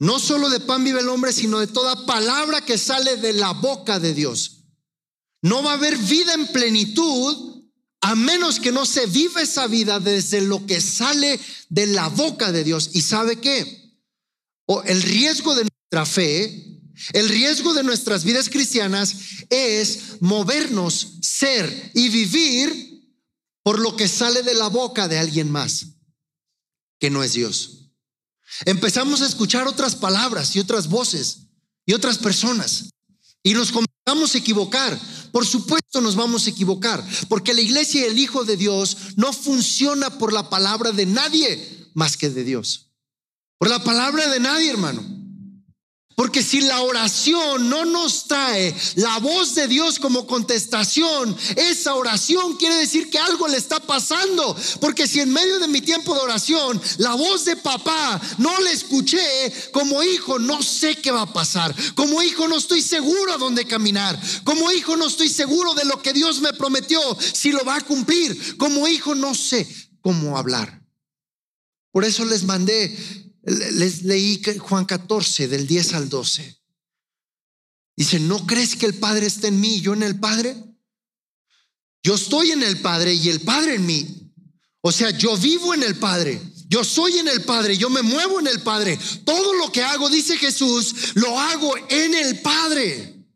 No 0.00 0.18
solo 0.18 0.48
de 0.48 0.60
pan 0.60 0.84
vive 0.84 1.00
el 1.00 1.08
hombre, 1.08 1.32
sino 1.32 1.58
de 1.58 1.66
toda 1.66 2.06
palabra 2.06 2.60
que 2.64 2.78
sale 2.78 3.16
de 3.16 3.32
la 3.32 3.52
boca 3.52 3.98
de 3.98 4.14
Dios. 4.14 4.64
No 5.42 5.62
va 5.62 5.72
a 5.72 5.74
haber 5.74 5.96
vida 5.96 6.34
en 6.34 6.46
plenitud 6.48 7.64
a 8.00 8.14
menos 8.14 8.60
que 8.60 8.70
no 8.70 8.86
se 8.86 9.06
viva 9.06 9.42
esa 9.42 9.66
vida 9.66 9.98
desde 9.98 10.40
lo 10.40 10.64
que 10.66 10.80
sale 10.80 11.38
de 11.68 11.86
la 11.88 12.08
boca 12.08 12.52
de 12.52 12.62
Dios. 12.62 12.90
¿Y 12.92 13.02
sabe 13.02 13.36
qué? 13.36 13.96
O 14.66 14.82
el 14.84 15.02
riesgo 15.02 15.54
de 15.54 15.64
nuestra 15.64 16.06
fe, 16.06 16.80
el 17.12 17.28
riesgo 17.28 17.74
de 17.74 17.82
nuestras 17.82 18.24
vidas 18.24 18.48
cristianas 18.48 19.16
es 19.50 20.20
movernos, 20.20 21.18
ser 21.22 21.90
y 21.94 22.08
vivir 22.08 22.88
por 23.62 23.80
lo 23.80 23.96
que 23.96 24.08
sale 24.08 24.42
de 24.42 24.54
la 24.54 24.68
boca 24.68 25.08
de 25.08 25.18
alguien 25.18 25.50
más, 25.50 25.86
que 27.00 27.10
no 27.10 27.22
es 27.24 27.32
Dios. 27.32 27.77
Empezamos 28.64 29.22
a 29.22 29.26
escuchar 29.26 29.66
otras 29.66 29.94
palabras 29.94 30.54
y 30.56 30.60
otras 30.60 30.88
voces 30.88 31.48
y 31.86 31.92
otras 31.92 32.18
personas 32.18 32.90
y 33.42 33.54
nos 33.54 33.72
comenzamos 33.72 34.34
a 34.34 34.38
equivocar. 34.38 34.98
Por 35.32 35.46
supuesto 35.46 36.00
nos 36.00 36.16
vamos 36.16 36.46
a 36.46 36.50
equivocar, 36.50 37.04
porque 37.28 37.54
la 37.54 37.60
iglesia 37.60 38.02
y 38.02 38.10
el 38.10 38.18
Hijo 38.18 38.44
de 38.44 38.56
Dios 38.56 38.96
no 39.16 39.32
funciona 39.32 40.18
por 40.18 40.32
la 40.32 40.48
palabra 40.50 40.92
de 40.92 41.06
nadie 41.06 41.90
más 41.94 42.16
que 42.16 42.30
de 42.30 42.44
Dios. 42.44 42.90
Por 43.58 43.68
la 43.68 43.82
palabra 43.82 44.28
de 44.28 44.40
nadie, 44.40 44.70
hermano. 44.70 45.02
Porque 46.18 46.42
si 46.42 46.62
la 46.62 46.82
oración 46.82 47.70
no 47.70 47.84
nos 47.84 48.24
trae 48.24 48.74
la 48.96 49.18
voz 49.18 49.54
de 49.54 49.68
Dios 49.68 50.00
como 50.00 50.26
contestación, 50.26 51.36
esa 51.54 51.94
oración 51.94 52.56
quiere 52.56 52.74
decir 52.74 53.08
que 53.08 53.20
algo 53.20 53.46
le 53.46 53.56
está 53.56 53.78
pasando. 53.78 54.56
Porque 54.80 55.06
si 55.06 55.20
en 55.20 55.32
medio 55.32 55.60
de 55.60 55.68
mi 55.68 55.80
tiempo 55.80 56.12
de 56.14 56.20
oración 56.20 56.82
la 56.96 57.14
voz 57.14 57.44
de 57.44 57.54
papá 57.54 58.20
no 58.38 58.58
la 58.62 58.72
escuché, 58.72 59.20
como 59.72 60.02
hijo 60.02 60.40
no 60.40 60.60
sé 60.60 60.96
qué 60.96 61.12
va 61.12 61.22
a 61.22 61.32
pasar. 61.32 61.72
Como 61.94 62.20
hijo 62.20 62.48
no 62.48 62.56
estoy 62.56 62.82
seguro 62.82 63.34
a 63.34 63.38
dónde 63.38 63.64
caminar. 63.64 64.20
Como 64.42 64.72
hijo 64.72 64.96
no 64.96 65.06
estoy 65.06 65.28
seguro 65.28 65.72
de 65.74 65.84
lo 65.84 66.02
que 66.02 66.12
Dios 66.12 66.40
me 66.40 66.52
prometió, 66.52 67.00
si 67.32 67.52
lo 67.52 67.64
va 67.64 67.76
a 67.76 67.80
cumplir. 67.82 68.56
Como 68.56 68.88
hijo 68.88 69.14
no 69.14 69.36
sé 69.36 69.68
cómo 70.00 70.36
hablar. 70.36 70.82
Por 71.92 72.04
eso 72.04 72.24
les 72.24 72.42
mandé 72.42 73.27
les 73.48 74.02
leí 74.02 74.42
Juan 74.58 74.84
14, 74.84 75.48
del 75.48 75.66
10 75.66 75.94
al 75.94 76.08
12. 76.08 76.58
Dice, 77.96 78.20
¿no 78.20 78.46
crees 78.46 78.76
que 78.76 78.86
el 78.86 78.94
Padre 78.94 79.26
está 79.26 79.48
en 79.48 79.60
mí 79.60 79.76
y 79.76 79.80
yo 79.80 79.92
en 79.92 80.02
el 80.02 80.20
Padre? 80.20 80.56
Yo 82.02 82.14
estoy 82.14 82.52
en 82.52 82.62
el 82.62 82.80
Padre 82.80 83.14
y 83.14 83.28
el 83.28 83.40
Padre 83.40 83.74
en 83.74 83.86
mí. 83.86 84.32
O 84.80 84.92
sea, 84.92 85.10
yo 85.10 85.36
vivo 85.36 85.74
en 85.74 85.82
el 85.82 85.96
Padre. 85.96 86.40
Yo 86.68 86.84
soy 86.84 87.18
en 87.18 87.28
el 87.28 87.42
Padre, 87.44 87.78
yo 87.78 87.88
me 87.88 88.02
muevo 88.02 88.40
en 88.40 88.46
el 88.46 88.60
Padre. 88.60 88.98
Todo 89.24 89.54
lo 89.54 89.72
que 89.72 89.82
hago, 89.82 90.10
dice 90.10 90.36
Jesús, 90.36 91.12
lo 91.14 91.38
hago 91.38 91.74
en 91.88 92.14
el 92.14 92.40
Padre. 92.40 93.26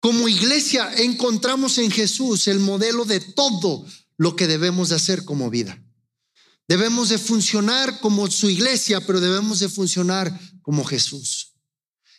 Como 0.00 0.28
iglesia 0.28 0.90
encontramos 0.96 1.78
en 1.78 1.90
Jesús 1.90 2.48
el 2.48 2.58
modelo 2.58 3.04
de 3.04 3.20
todo 3.20 3.86
lo 4.16 4.36
que 4.36 4.46
debemos 4.46 4.88
de 4.88 4.96
hacer 4.96 5.24
como 5.24 5.50
vida. 5.50 5.82
Debemos 6.68 7.08
de 7.08 7.18
funcionar 7.18 8.00
como 8.00 8.28
su 8.30 8.50
iglesia, 8.50 9.00
pero 9.06 9.20
debemos 9.20 9.60
de 9.60 9.68
funcionar 9.68 10.38
como 10.62 10.84
Jesús. 10.84 11.52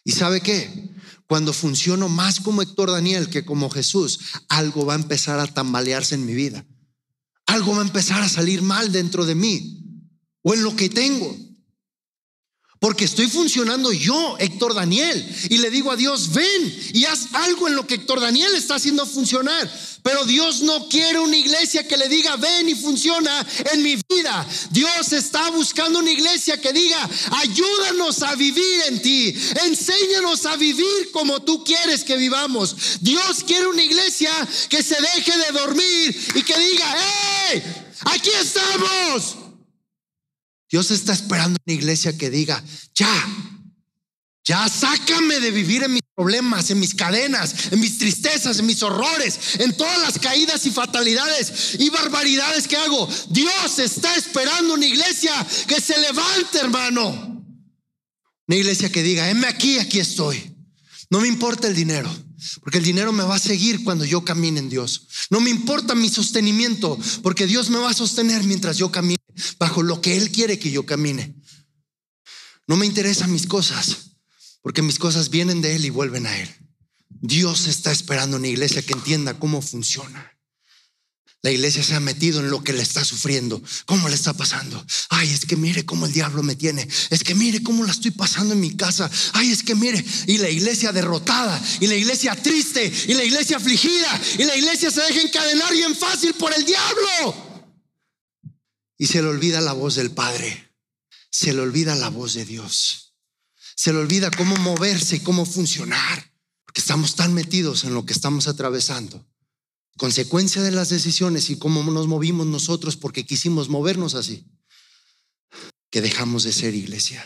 ¿Y 0.06 0.14
sabe 0.14 0.40
qué? 0.40 0.96
Cuando 1.28 1.52
funciono 1.52 2.08
más 2.08 2.40
como 2.40 2.62
Héctor 2.62 2.92
Daniel 2.92 3.30
que 3.30 3.44
como 3.44 3.70
Jesús, 3.70 4.20
algo 4.48 4.86
va 4.86 4.94
a 4.94 4.98
empezar 4.98 5.40
a 5.40 5.48
tambalearse 5.48 6.16
en 6.16 6.26
mi 6.26 6.34
vida. 6.34 6.66
Algo 7.46 7.74
va 7.74 7.80
a 7.80 7.86
empezar 7.86 8.22
a 8.22 8.30
salir 8.30 8.62
mal 8.62 8.92
dentro 8.92 9.26
de 9.26 9.36
mí 9.36 9.84
o 10.44 10.54
en 10.54 10.64
lo 10.64 10.76
que 10.78 10.90
tengo. 10.90 11.38
Porque 12.80 13.06
estoy 13.06 13.28
funcionando 13.28 13.92
yo, 13.92 14.38
Héctor 14.40 14.76
Daniel, 14.76 15.36
y 15.50 15.58
le 15.58 15.72
digo 15.72 15.92
a 15.92 15.96
Dios, 15.96 16.32
ven 16.32 16.80
y 16.94 17.06
haz 17.06 17.34
algo 17.34 17.68
en 17.68 17.76
lo 17.76 17.88
que 17.88 17.96
Héctor 17.96 18.22
Daniel 18.22 18.54
está 18.56 18.76
haciendo 18.76 19.06
funcionar. 19.06 19.70
Pero 20.08 20.24
Dios 20.24 20.62
no 20.62 20.88
quiere 20.88 21.20
una 21.20 21.36
iglesia 21.36 21.86
que 21.86 21.98
le 21.98 22.08
diga, 22.08 22.38
ven 22.38 22.70
y 22.70 22.76
funciona 22.76 23.46
en 23.74 23.84
mi 23.84 23.98
vida. 24.10 24.48
Dios 24.70 25.12
está 25.12 25.50
buscando 25.50 26.00
una 26.00 26.10
iglesia 26.10 26.62
que 26.62 26.72
diga, 26.72 27.10
ayúdanos 27.42 28.22
a 28.24 28.34
vivir 28.36 28.84
en 28.88 29.02
ti, 29.02 29.36
enséñanos 29.66 30.46
a 30.46 30.56
vivir 30.56 31.12
como 31.12 31.42
tú 31.42 31.62
quieres 31.62 32.06
que 32.06 32.16
vivamos. 32.16 33.02
Dios 33.02 33.44
quiere 33.46 33.68
una 33.68 33.84
iglesia 33.84 34.32
que 34.70 34.82
se 34.82 34.96
deje 34.96 35.38
de 35.40 35.52
dormir 35.52 36.28
y 36.36 36.42
que 36.42 36.58
diga, 36.58 36.96
hey, 37.52 37.64
aquí 38.06 38.30
estamos. 38.30 39.36
Dios 40.72 40.90
está 40.90 41.12
esperando 41.12 41.60
una 41.66 41.76
iglesia 41.76 42.18
que 42.18 42.30
diga, 42.30 42.64
ya, 42.96 43.28
ya 44.48 44.70
sácame 44.70 45.42
de 45.42 45.52
vivir 45.52 45.84
en 45.84 45.92
mis 45.92 46.02
problemas, 46.16 46.70
en 46.72 46.80
mis 46.80 46.96
cadenas, 46.96 47.70
en 47.70 47.82
mis 47.82 47.98
tristezas, 47.98 48.58
en 48.60 48.66
mis 48.66 48.82
horrores, 48.82 49.60
en 49.60 49.76
todas 49.76 50.00
las 50.00 50.18
caídas 50.20 50.66
y 50.66 50.72
fatalidades 50.72 51.76
y 51.78 51.90
barbaridades 51.90 52.66
que 52.66 52.78
hago. 52.78 53.10
Dios 53.30 53.80
está 53.80 54.16
esperando 54.16 54.74
una 54.74 54.86
iglesia 54.86 55.34
que 55.68 55.82
se 55.82 56.00
levante, 56.00 56.60
hermano. 56.60 57.44
Una 58.48 58.58
iglesia 58.58 58.90
que 58.90 59.04
diga, 59.04 59.30
heme 59.30 59.48
aquí, 59.48 59.80
aquí 59.80 60.00
estoy. 60.00 60.56
No 61.10 61.20
me 61.20 61.28
importa 61.28 61.68
el 61.68 61.76
dinero. 61.76 62.10
Porque 62.62 62.78
el 62.78 62.86
dinero 62.86 63.12
me 63.12 63.24
va 63.24 63.36
a 63.36 63.40
seguir 63.40 63.84
cuando 63.84 64.06
yo 64.06 64.24
camine 64.24 64.60
en 64.60 64.70
Dios. 64.70 65.08
No 65.30 65.42
me 65.42 65.50
importa 65.50 65.94
mi 65.94 66.08
sostenimiento, 66.08 66.98
porque 67.22 67.48
Dios 67.48 67.70
me 67.70 67.80
va 67.80 67.90
a 67.90 67.96
sostener 67.96 68.44
mientras 68.44 68.78
yo 68.78 68.92
camine 68.92 69.18
bajo 69.60 69.84
lo 69.84 70.00
que 70.00 70.16
Él 70.16 70.32
quiere 70.32 70.58
que 70.58 70.72
yo 70.72 70.86
camine. 70.86 71.36
No 72.68 72.78
me 72.78 72.86
interesan 72.86 73.32
mis 73.34 73.48
cosas, 73.48 74.08
porque 74.68 74.82
mis 74.82 75.00
cosas 75.00 75.30
vienen 75.30 75.62
de 75.62 75.78
Él 75.78 75.86
y 75.86 75.90
vuelven 75.90 76.28
a 76.28 76.38
Él. 76.38 76.54
Dios 77.08 77.68
está 77.68 77.90
esperando 77.90 78.36
una 78.36 78.50
iglesia 78.50 78.82
que 78.82 78.92
entienda 78.92 79.40
cómo 79.40 79.62
funciona. 79.62 80.38
La 81.42 81.52
iglesia 81.52 81.82
se 81.84 81.96
ha 81.96 82.02
metido 82.02 82.42
en 82.42 82.50
lo 82.50 82.62
que 82.62 82.74
le 82.74 82.82
está 82.82 83.06
sufriendo. 83.06 83.64
¿Cómo 83.86 84.10
le 84.10 84.16
está 84.16 84.34
pasando? 84.34 84.86
Ay, 85.08 85.32
es 85.32 85.46
que 85.46 85.56
mire 85.56 85.86
cómo 85.86 86.06
el 86.06 86.12
diablo 86.12 86.44
me 86.44 86.58
tiene. 86.58 86.86
Es 87.10 87.24
que 87.24 87.34
mire 87.34 87.64
cómo 87.64 87.86
la 87.86 87.94
estoy 87.94 88.12
pasando 88.12 88.56
en 88.56 88.60
mi 88.60 88.76
casa. 88.76 89.10
Ay, 89.32 89.54
es 89.54 89.64
que 89.64 89.74
mire. 89.74 90.04
Y 90.26 90.38
la 90.40 90.50
iglesia 90.50 90.92
derrotada. 90.92 91.64
Y 91.80 91.88
la 91.88 91.96
iglesia 91.96 92.36
triste. 92.36 92.92
Y 93.08 93.14
la 93.14 93.24
iglesia 93.24 93.56
afligida. 93.56 94.22
Y 94.38 94.44
la 94.44 94.58
iglesia 94.58 94.92
se 94.92 95.00
deja 95.00 95.22
encadenar 95.22 95.72
bien 95.72 95.96
fácil 95.96 96.34
por 96.34 96.54
el 96.54 96.66
diablo. 96.66 97.72
Y 98.98 99.08
se 99.08 99.22
le 99.22 99.30
olvida 99.30 99.62
la 99.62 99.72
voz 99.72 99.96
del 99.96 100.12
Padre. 100.12 100.74
Se 101.32 101.54
le 101.54 101.62
olvida 101.62 101.96
la 101.96 102.10
voz 102.10 102.34
de 102.34 102.44
Dios. 102.44 103.07
Se 103.78 103.94
le 103.94 104.00
olvida 104.00 104.30
cómo 104.32 104.58
moverse 104.58 105.16
y 105.16 105.20
cómo 105.22 105.46
funcionar. 105.46 106.34
Porque 106.66 106.82
estamos 106.82 107.16
tan 107.16 107.34
metidos 107.34 107.86
en 107.86 107.94
lo 107.94 108.06
que 108.06 108.12
estamos 108.12 108.50
atravesando 108.50 109.26
consecuencia 109.98 110.62
de 110.62 110.72
las 110.72 110.90
decisiones 110.90 111.50
y 111.50 111.58
cómo 111.58 111.84
nos 111.92 112.08
movimos 112.08 112.46
nosotros 112.46 112.96
porque 112.96 113.26
quisimos 113.26 113.68
movernos 113.68 114.14
así, 114.14 114.46
que 115.90 116.02
dejamos 116.02 116.44
de 116.44 116.54
ser 116.54 116.76
iglesia. 116.76 117.26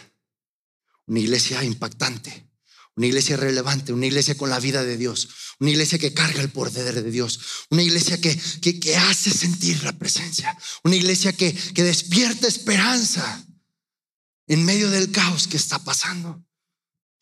Una 1.06 1.20
iglesia 1.20 1.64
impactante, 1.64 2.50
una 2.96 3.08
iglesia 3.08 3.36
relevante, 3.36 3.92
una 3.92 4.06
iglesia 4.06 4.36
con 4.36 4.50
la 4.50 4.60
vida 4.60 4.84
de 4.84 4.98
Dios, 4.98 5.28
una 5.60 5.72
iglesia 5.72 6.00
que 6.00 6.14
carga 6.14 6.42
el 6.42 6.50
poder 6.50 7.04
de 7.04 7.12
Dios, 7.12 7.40
una 7.70 7.84
iglesia 7.84 8.20
que, 8.20 8.36
que, 8.62 8.96
hace 8.96 9.30
sentir 9.30 9.84
la 9.84 9.98
presencia, 9.98 10.58
una 10.84 10.96
iglesia 10.96 11.34
que, 11.34 11.54
que 11.54 11.84
despierta 11.84 12.48
esperanza 12.48 13.46
en 14.52 14.66
medio 14.66 14.90
del 14.90 15.14
caos 15.14 15.48
que 15.48 15.56
está 15.56 15.80
pasando. 15.80 16.46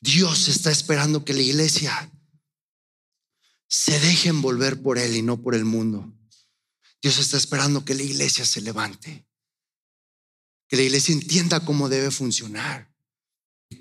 Dios 0.01 0.47
está 0.47 0.71
esperando 0.71 1.23
que 1.23 1.35
la 1.35 1.43
iglesia 1.43 2.11
se 3.67 3.99
dejen 3.99 4.41
volver 4.41 4.81
por 4.81 4.97
Él 4.97 5.15
y 5.15 5.21
no 5.21 5.39
por 5.39 5.53
el 5.53 5.63
mundo. 5.63 6.11
Dios 7.03 7.19
está 7.19 7.37
esperando 7.37 7.85
que 7.85 7.93
la 7.93 8.01
iglesia 8.01 8.45
se 8.45 8.61
levante, 8.61 9.27
que 10.67 10.75
la 10.75 10.81
iglesia 10.81 11.13
entienda 11.13 11.59
cómo 11.59 11.87
debe 11.87 12.09
funcionar. 12.09 12.91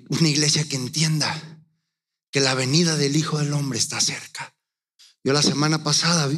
Una 0.09 0.29
iglesia 0.29 0.69
que 0.69 0.75
entienda 0.75 1.59
que 2.29 2.41
la 2.41 2.53
venida 2.53 2.97
del 2.97 3.15
Hijo 3.15 3.39
del 3.39 3.53
Hombre 3.53 3.79
está 3.79 3.99
cerca. 3.99 4.55
Yo 5.23 5.33
la 5.33 5.41
semana 5.41 5.83
pasada 5.83 6.31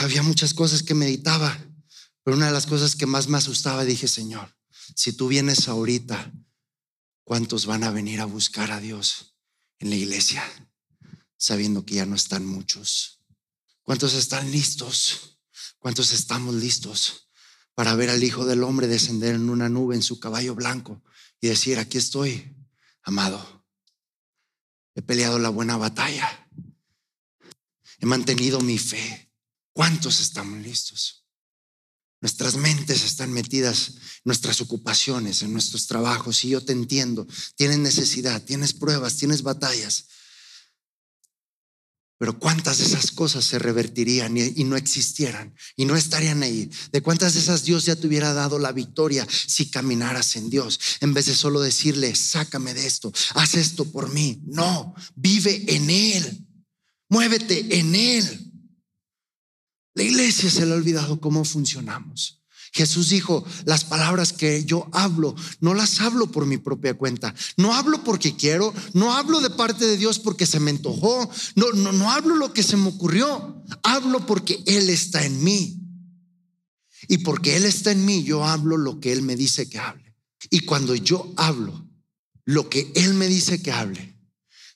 había 0.00 0.24
muchas 0.24 0.52
cosas 0.52 0.82
que 0.82 0.94
meditaba, 0.94 1.56
pero 2.24 2.36
una 2.36 2.46
de 2.46 2.52
las 2.52 2.66
cosas 2.66 2.96
que 2.96 3.06
más 3.06 3.28
me 3.28 3.38
asustaba 3.38 3.84
dije, 3.84 4.08
Señor, 4.08 4.57
si 4.94 5.12
tú 5.12 5.28
vienes 5.28 5.68
ahorita, 5.68 6.32
¿cuántos 7.24 7.66
van 7.66 7.84
a 7.84 7.90
venir 7.90 8.20
a 8.20 8.24
buscar 8.24 8.70
a 8.70 8.80
Dios 8.80 9.36
en 9.78 9.90
la 9.90 9.96
iglesia? 9.96 10.44
sabiendo 11.38 11.86
que 11.86 11.94
ya 11.94 12.06
no 12.06 12.16
están 12.16 12.44
muchos. 12.44 13.22
¿Cuántos 13.82 14.12
están 14.14 14.50
listos? 14.50 15.40
¿Cuántos 15.78 16.12
estamos 16.12 16.54
listos 16.54 17.30
para 17.74 17.94
ver 17.94 18.10
al 18.10 18.22
Hijo 18.22 18.44
del 18.44 18.64
Hombre 18.64 18.88
descender 18.88 19.36
en 19.36 19.48
una 19.48 19.68
nube 19.68 19.94
en 19.94 20.02
su 20.02 20.18
caballo 20.18 20.54
blanco 20.54 21.02
y 21.40 21.46
decir, 21.46 21.78
aquí 21.78 21.96
estoy, 21.96 22.56
amado? 23.02 23.64
He 24.94 25.02
peleado 25.02 25.38
la 25.38 25.48
buena 25.48 25.76
batalla. 25.76 26.50
He 28.00 28.06
mantenido 28.06 28.60
mi 28.60 28.78
fe. 28.78 29.32
¿Cuántos 29.72 30.20
estamos 30.20 30.58
listos? 30.58 31.17
Nuestras 32.20 32.56
mentes 32.56 33.04
están 33.04 33.32
metidas 33.32 33.88
en 33.88 34.22
nuestras 34.24 34.60
ocupaciones, 34.60 35.42
en 35.42 35.52
nuestros 35.52 35.86
trabajos. 35.86 36.44
Y 36.44 36.50
yo 36.50 36.64
te 36.64 36.72
entiendo. 36.72 37.26
Tienes 37.54 37.78
necesidad, 37.78 38.42
tienes 38.42 38.72
pruebas, 38.72 39.16
tienes 39.16 39.42
batallas. 39.42 40.06
Pero 42.18 42.36
cuántas 42.36 42.78
de 42.78 42.84
esas 42.84 43.12
cosas 43.12 43.44
se 43.44 43.60
revertirían 43.60 44.36
y, 44.36 44.64
no 44.64 44.76
existieran 44.76 45.54
y 45.76 45.84
no 45.84 45.94
estarían 45.94 46.42
ahí. 46.42 46.68
De 46.90 47.00
cuántas 47.00 47.34
de 47.34 47.40
esas 47.40 47.62
Dios 47.62 47.84
ya 47.84 47.94
te 47.94 48.08
hubiera 48.08 48.32
dado 48.32 48.58
la 48.58 48.72
victoria 48.72 49.24
si 49.30 49.70
caminaras 49.70 50.34
en 50.34 50.50
Dios. 50.50 50.80
En 51.00 51.14
vez 51.14 51.26
de 51.26 51.36
solo 51.36 51.60
decirle, 51.60 52.16
sácame 52.16 52.74
de 52.74 52.86
esto, 52.86 53.12
haz 53.34 53.54
esto 53.54 53.84
por 53.92 54.12
mí. 54.12 54.42
No, 54.46 54.94
vive 55.14 55.64
en 55.68 55.88
Él. 55.88 56.44
Muévete 57.08 57.78
en 57.78 57.94
Él. 57.94 58.47
La 59.98 60.04
iglesia 60.04 60.48
se 60.48 60.64
le 60.64 60.74
ha 60.74 60.76
olvidado 60.76 61.20
cómo 61.20 61.44
funcionamos. 61.44 62.40
Jesús 62.72 63.08
dijo, 63.08 63.44
las 63.64 63.82
palabras 63.82 64.32
que 64.32 64.64
yo 64.64 64.88
hablo, 64.92 65.34
no 65.58 65.74
las 65.74 66.00
hablo 66.00 66.30
por 66.30 66.46
mi 66.46 66.56
propia 66.56 66.94
cuenta. 66.94 67.34
No 67.56 67.74
hablo 67.74 68.04
porque 68.04 68.36
quiero, 68.36 68.72
no 68.94 69.12
hablo 69.14 69.40
de 69.40 69.50
parte 69.50 69.86
de 69.86 69.96
Dios 69.96 70.20
porque 70.20 70.46
se 70.46 70.60
me 70.60 70.70
antojó, 70.70 71.28
no, 71.56 71.72
no, 71.72 71.90
no 71.90 72.12
hablo 72.12 72.36
lo 72.36 72.52
que 72.52 72.62
se 72.62 72.76
me 72.76 72.90
ocurrió. 72.90 73.64
Hablo 73.82 74.24
porque 74.24 74.62
Él 74.66 74.88
está 74.88 75.24
en 75.24 75.42
mí. 75.42 75.80
Y 77.08 77.18
porque 77.18 77.56
Él 77.56 77.64
está 77.64 77.90
en 77.90 78.04
mí, 78.04 78.22
yo 78.22 78.44
hablo 78.44 78.76
lo 78.76 79.00
que 79.00 79.10
Él 79.10 79.22
me 79.22 79.34
dice 79.34 79.68
que 79.68 79.80
hable. 79.80 80.14
Y 80.48 80.60
cuando 80.60 80.94
yo 80.94 81.32
hablo 81.36 81.88
lo 82.44 82.70
que 82.70 82.92
Él 82.94 83.14
me 83.14 83.26
dice 83.26 83.60
que 83.60 83.72
hable, 83.72 84.16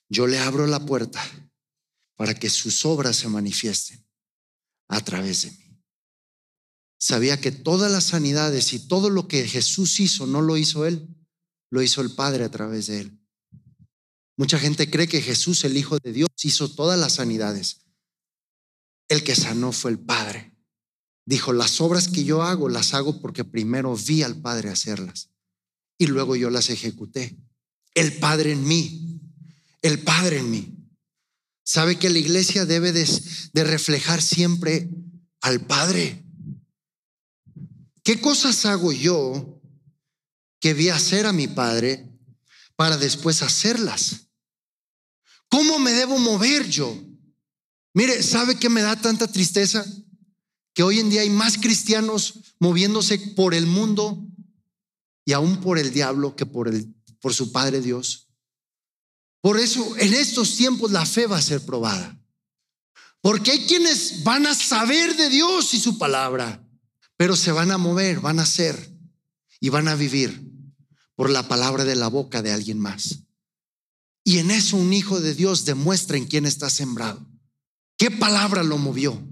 yo 0.09 0.27
le 0.27 0.41
abro 0.41 0.67
la 0.67 0.85
puerta 0.85 1.23
para 2.17 2.35
que 2.35 2.51
sus 2.51 2.85
obras 2.85 3.15
se 3.15 3.29
manifiesten 3.29 4.02
a 4.89 5.01
través 5.01 5.43
de 5.43 5.51
mí 5.51 5.63
sabía 7.03 7.41
que 7.41 7.51
todas 7.51 7.91
las 7.91 8.05
sanidades 8.05 8.73
y 8.75 8.87
todo 8.87 9.11
lo 9.11 9.27
que 9.27 9.49
Jesús 9.49 9.99
hizo 9.99 10.25
no 10.25 10.41
lo 10.41 10.57
hizo 10.57 10.87
Él, 10.87 11.09
lo 11.69 11.83
hizo 11.83 12.01
el 12.01 12.13
Padre 12.13 12.45
a 12.45 12.49
través 12.49 12.87
de 12.87 13.01
Él. 13.01 13.19
Mucha 14.37 14.57
gente 14.57 14.89
cree 14.89 15.09
que 15.09 15.21
Jesús, 15.21 15.65
el 15.65 15.77
Hijo 15.77 15.99
de 15.99 16.13
Dios, 16.13 16.29
hizo 16.45 16.73
todas 16.73 17.01
las 17.01 17.15
sanidades. 17.15 17.81
El 19.09 19.25
que 19.25 19.35
sanó 19.35 19.73
fue 19.73 19.91
el 19.91 19.99
Padre. 19.99 20.57
Dijo, 21.27 21.53
las 21.53 21.81
obras 21.81 22.07
que 22.07 22.23
yo 22.23 22.45
hago 22.45 22.69
las 22.69 22.95
hago 22.95 23.21
porque 23.21 23.45
primero 23.45 23.97
vi 23.97 24.23
al 24.23 24.41
Padre 24.41 24.71
hacerlas 24.71 25.31
y 25.99 26.07
luego 26.07 26.37
yo 26.37 26.51
las 26.51 26.71
ejecuté. 26.71 27.37
El 27.95 28.13
Padre 28.19 28.53
en 28.53 28.65
mí, 28.65 29.21
el 29.83 29.99
Padre 30.05 30.39
en 30.39 30.51
mí. 30.53 30.82
Sabe 31.65 31.99
que 31.99 32.11
la 32.11 32.19
iglesia 32.19 32.67
debe 32.67 32.93
de, 32.93 33.65
reflejar 33.65 34.21
siempre 34.21 34.91
al 35.41 35.65
Padre. 35.67 36.25
¿Qué 38.03 38.21
cosas 38.21 38.65
hago 38.67 38.93
yo 38.93 39.61
que 40.61 40.75
vi 40.75 40.89
hacer 40.89 41.27
a 41.27 41.33
mi 41.33 41.47
padre 41.47 42.11
para 42.75 42.97
después 42.97 43.43
hacerlas? 43.43 44.29
¿Cómo 45.49 45.79
me 45.79 45.93
debo 45.93 46.19
mover 46.19 46.69
yo? 46.69 47.01
Mire, 47.95 48.23
¿sabe 48.25 48.57
qué 48.57 48.69
me 48.69 48.83
da 48.83 49.01
tanta 49.01 49.29
tristeza? 49.31 49.87
Que 50.75 50.83
hoy 50.83 50.99
en 50.99 51.11
día 51.11 51.21
hay 51.21 51.31
más 51.31 51.59
cristianos 51.59 52.55
moviéndose 52.59 53.19
por 53.37 53.55
el 53.55 53.67
mundo 53.67 54.27
y 55.25 55.33
aún 55.33 55.61
por 55.61 55.79
el 55.79 55.93
diablo 55.93 56.35
que 56.35 56.47
por, 56.47 56.69
el, 56.69 56.93
por 57.21 57.35
su 57.35 57.53
Padre 57.53 57.81
Dios. 57.81 58.32
Por 59.43 59.61
eso 59.61 59.95
en 59.99 60.15
estos 60.15 60.57
tiempos 60.57 60.91
la 60.91 61.05
fe 61.05 61.27
va 61.27 61.37
a 61.37 61.43
ser 61.43 61.61
probada. 61.67 62.19
Porque 63.21 63.51
hay 63.51 63.67
quienes 63.67 64.25
van 64.25 64.47
a 64.47 64.55
saber 64.55 65.15
de 65.17 65.29
Dios 65.29 65.75
y 65.75 65.79
su 65.79 65.99
palabra 65.99 66.63
pero 67.23 67.37
se 67.37 67.53
van 67.53 67.71
a 67.71 67.79
mover, 67.79 68.19
van 68.19 68.41
a 68.41 68.47
ser 68.47 68.93
y 69.61 69.69
van 69.69 69.87
a 69.87 69.95
vivir 69.95 70.43
por 71.15 71.31
la 71.31 71.47
palabra 71.47 71.85
de 71.85 71.95
la 71.95 72.09
boca 72.09 72.43
de 72.43 72.51
alguien 72.51 72.81
más. 72.81 73.21
Y 74.25 74.39
en 74.39 74.51
eso 74.51 74.77
un 74.77 74.93
hijo 74.93 75.21
de 75.21 75.33
Dios 75.33 75.65
demuestra 75.65 76.17
en 76.17 76.27
quién 76.27 76.47
está 76.47 76.69
sembrado. 76.69 77.25
¿Qué 77.97 78.11
palabra 78.11 78.65
lo 78.65 78.77
movió? 78.77 79.25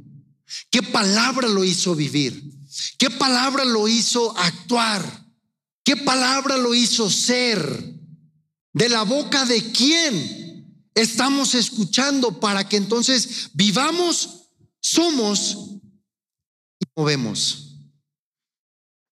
¿Qué 0.71 0.85
palabra 0.85 1.49
lo 1.49 1.65
hizo 1.65 1.97
vivir? 1.97 2.53
¿Qué 2.97 3.11
palabra 3.11 3.65
lo 3.65 3.89
hizo 3.89 4.39
actuar? 4.39 5.27
¿Qué 5.83 5.97
palabra 5.97 6.59
lo 6.59 6.77
hizo 6.77 7.11
ser? 7.11 7.90
¿De 8.73 8.89
la 8.89 9.03
boca 9.03 9.45
de 9.45 9.73
quién 9.73 10.89
estamos 10.95 11.55
escuchando 11.55 12.39
para 12.39 12.69
que 12.69 12.77
entonces 12.77 13.51
vivamos, 13.55 14.49
somos 14.81 15.57
y 16.79 16.85
movemos? 16.95 17.77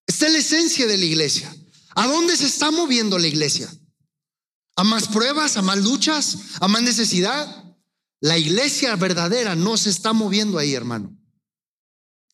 Esta 0.06 0.26
es 0.26 0.32
la 0.32 0.38
esencia 0.38 0.86
de 0.86 0.96
la 0.96 1.04
iglesia. 1.04 1.54
¿A 1.94 2.06
dónde 2.06 2.36
se 2.36 2.46
está 2.46 2.70
moviendo 2.70 3.18
la 3.18 3.26
iglesia? 3.26 3.68
¿A 4.76 4.84
más 4.84 5.08
pruebas? 5.08 5.56
¿A 5.56 5.62
más 5.62 5.78
luchas? 5.78 6.38
¿A 6.60 6.68
más 6.68 6.82
necesidad? 6.82 7.64
La 8.20 8.38
iglesia 8.38 8.94
verdadera 8.96 9.56
no 9.56 9.76
se 9.76 9.90
está 9.90 10.12
moviendo 10.12 10.58
ahí, 10.58 10.74
hermano. 10.74 11.16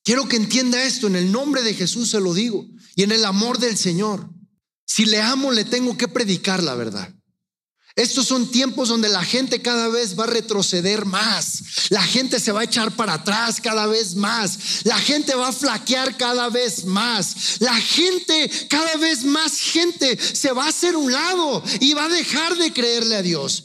Quiero 0.03 0.29
que 0.29 0.37
entienda 0.37 0.85
esto, 0.85 1.07
en 1.07 1.17
el 1.17 1.33
nombre 1.33 1.63
de 1.63 1.73
Jesús 1.73 2.11
se 2.11 2.21
lo 2.21 2.35
digo, 2.35 2.67
y 2.95 3.03
en 3.05 3.13
el 3.13 3.25
amor 3.25 3.59
del 3.59 3.79
Señor. 3.79 4.31
Si 4.87 5.07
le 5.07 5.21
amo, 5.21 5.51
le 5.51 5.65
tengo 5.65 5.97
que 5.97 6.09
predicar 6.09 6.63
la 6.63 6.75
verdad. 6.75 7.15
Estos 7.97 8.27
son 8.27 8.51
tiempos 8.51 8.89
donde 8.89 9.09
la 9.09 9.23
gente 9.23 9.63
cada 9.63 9.87
vez 9.87 10.19
va 10.19 10.25
a 10.25 10.29
retroceder 10.29 11.05
más. 11.05 11.91
La 11.91 12.03
gente 12.03 12.41
se 12.41 12.51
va 12.51 12.63
a 12.63 12.65
echar 12.65 12.91
para 12.97 13.15
atrás 13.15 13.61
cada 13.61 13.87
vez 13.87 14.17
más. 14.17 14.85
La 14.85 14.99
gente 14.99 15.37
va 15.37 15.49
a 15.49 15.53
flaquear 15.53 16.17
cada 16.17 16.49
vez 16.49 16.87
más. 16.87 17.61
La 17.61 17.77
gente, 17.77 18.51
cada 18.69 18.97
vez 18.97 19.25
más 19.25 19.61
gente 19.61 20.19
se 20.19 20.51
va 20.51 20.65
a 20.65 20.71
hacer 20.71 20.97
un 20.97 21.13
lado 21.13 21.63
y 21.81 21.95
va 21.95 22.07
a 22.07 22.09
dejar 22.09 22.57
de 22.57 22.73
creerle 22.73 23.15
a 23.15 23.23
Dios. 23.23 23.63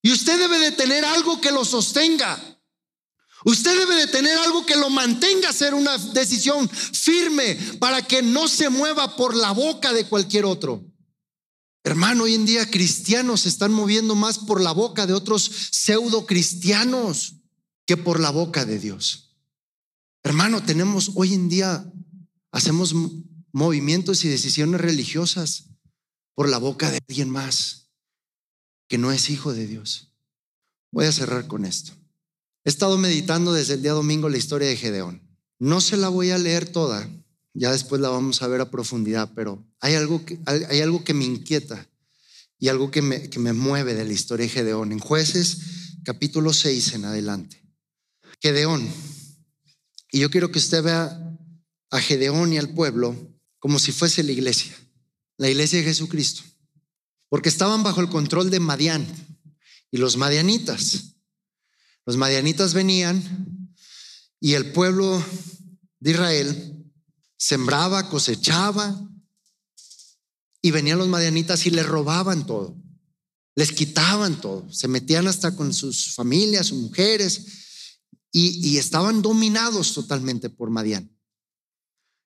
Y 0.00 0.12
usted 0.12 0.38
debe 0.38 0.58
de 0.58 0.72
tener 0.72 1.04
algo 1.04 1.38
que 1.40 1.50
lo 1.50 1.66
sostenga. 1.66 2.53
Usted 3.44 3.78
debe 3.78 3.94
de 3.96 4.06
tener 4.06 4.36
algo 4.38 4.64
que 4.64 4.76
lo 4.76 4.88
mantenga 4.88 5.50
a 5.50 5.52
ser 5.52 5.74
una 5.74 5.98
decisión 5.98 6.68
firme 6.68 7.56
para 7.78 8.02
que 8.02 8.22
no 8.22 8.48
se 8.48 8.70
mueva 8.70 9.16
por 9.16 9.36
la 9.36 9.52
boca 9.52 9.92
de 9.92 10.06
cualquier 10.06 10.46
otro. 10.46 10.82
Hermano, 11.84 12.24
hoy 12.24 12.34
en 12.34 12.46
día 12.46 12.70
cristianos 12.70 13.42
se 13.42 13.50
están 13.50 13.70
moviendo 13.70 14.14
más 14.14 14.38
por 14.38 14.62
la 14.62 14.72
boca 14.72 15.06
de 15.06 15.12
otros 15.12 15.42
pseudo 15.70 16.24
cristianos 16.24 17.34
que 17.86 17.98
por 17.98 18.18
la 18.18 18.30
boca 18.30 18.64
de 18.64 18.78
Dios. 18.78 19.36
Hermano, 20.22 20.62
tenemos 20.62 21.10
hoy 21.14 21.34
en 21.34 21.50
día, 21.50 21.84
hacemos 22.50 22.94
movimientos 23.52 24.24
y 24.24 24.28
decisiones 24.28 24.80
religiosas 24.80 25.68
por 26.34 26.48
la 26.48 26.56
boca 26.56 26.90
de 26.90 26.98
alguien 27.06 27.28
más 27.28 27.90
que 28.88 28.96
no 28.96 29.12
es 29.12 29.28
hijo 29.28 29.52
de 29.52 29.66
Dios. 29.66 30.14
Voy 30.90 31.04
a 31.04 31.12
cerrar 31.12 31.46
con 31.46 31.66
esto. 31.66 31.92
He 32.64 32.70
estado 32.70 32.96
meditando 32.96 33.52
desde 33.52 33.74
el 33.74 33.82
día 33.82 33.92
domingo 33.92 34.28
la 34.28 34.38
historia 34.38 34.68
de 34.68 34.76
Gedeón. 34.76 35.22
No 35.58 35.80
se 35.82 35.98
la 35.98 36.08
voy 36.08 36.30
a 36.30 36.38
leer 36.38 36.66
toda, 36.66 37.08
ya 37.52 37.70
después 37.70 38.00
la 38.00 38.08
vamos 38.08 38.40
a 38.40 38.48
ver 38.48 38.62
a 38.62 38.70
profundidad, 38.70 39.32
pero 39.34 39.62
hay 39.80 39.94
algo 39.94 40.24
que, 40.24 40.38
hay 40.46 40.80
algo 40.80 41.04
que 41.04 41.12
me 41.12 41.24
inquieta 41.24 41.86
y 42.58 42.68
algo 42.68 42.90
que 42.90 43.02
me, 43.02 43.28
que 43.28 43.38
me 43.38 43.52
mueve 43.52 43.94
de 43.94 44.04
la 44.04 44.12
historia 44.12 44.46
de 44.46 44.50
Gedeón. 44.52 44.92
En 44.92 44.98
jueces 44.98 45.58
capítulo 46.04 46.52
6 46.52 46.94
en 46.94 47.04
adelante. 47.04 47.62
Gedeón. 48.40 48.88
Y 50.10 50.20
yo 50.20 50.30
quiero 50.30 50.50
que 50.50 50.58
usted 50.58 50.82
vea 50.82 51.38
a 51.90 52.00
Gedeón 52.00 52.52
y 52.52 52.58
al 52.58 52.70
pueblo 52.72 53.16
como 53.58 53.78
si 53.78 53.92
fuese 53.92 54.22
la 54.22 54.32
iglesia, 54.32 54.74
la 55.36 55.48
iglesia 55.48 55.78
de 55.78 55.84
Jesucristo. 55.84 56.42
Porque 57.28 57.48
estaban 57.48 57.82
bajo 57.82 58.00
el 58.00 58.08
control 58.08 58.50
de 58.50 58.60
Madián 58.60 59.06
y 59.90 59.96
los 59.98 60.16
madianitas. 60.16 61.13
Los 62.06 62.16
madianitas 62.16 62.74
venían 62.74 63.70
y 64.40 64.54
el 64.54 64.72
pueblo 64.72 65.24
de 66.00 66.10
Israel 66.10 66.92
sembraba, 67.36 68.08
cosechaba, 68.08 69.08
y 70.60 70.70
venían 70.70 70.98
los 70.98 71.08
madianitas 71.08 71.66
y 71.66 71.70
le 71.70 71.82
robaban 71.82 72.46
todo, 72.46 72.74
les 73.54 73.70
quitaban 73.72 74.40
todo, 74.40 74.70
se 74.72 74.88
metían 74.88 75.28
hasta 75.28 75.54
con 75.54 75.74
sus 75.74 76.14
familias, 76.14 76.68
sus 76.68 76.78
mujeres, 76.78 78.00
y, 78.32 78.70
y 78.70 78.78
estaban 78.78 79.20
dominados 79.20 79.92
totalmente 79.92 80.48
por 80.48 80.70
Madián. 80.70 81.14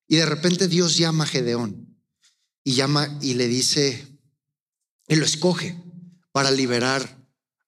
Y 0.06 0.16
de 0.16 0.24
repente 0.24 0.68
Dios 0.68 0.96
llama 0.96 1.24
a 1.24 1.26
Gedeón 1.26 2.00
y 2.62 2.74
llama 2.74 3.18
y 3.20 3.34
le 3.34 3.48
dice, 3.48 4.06
y 5.08 5.16
lo 5.16 5.24
escoge 5.24 5.76
para 6.30 6.52
liberar 6.52 7.17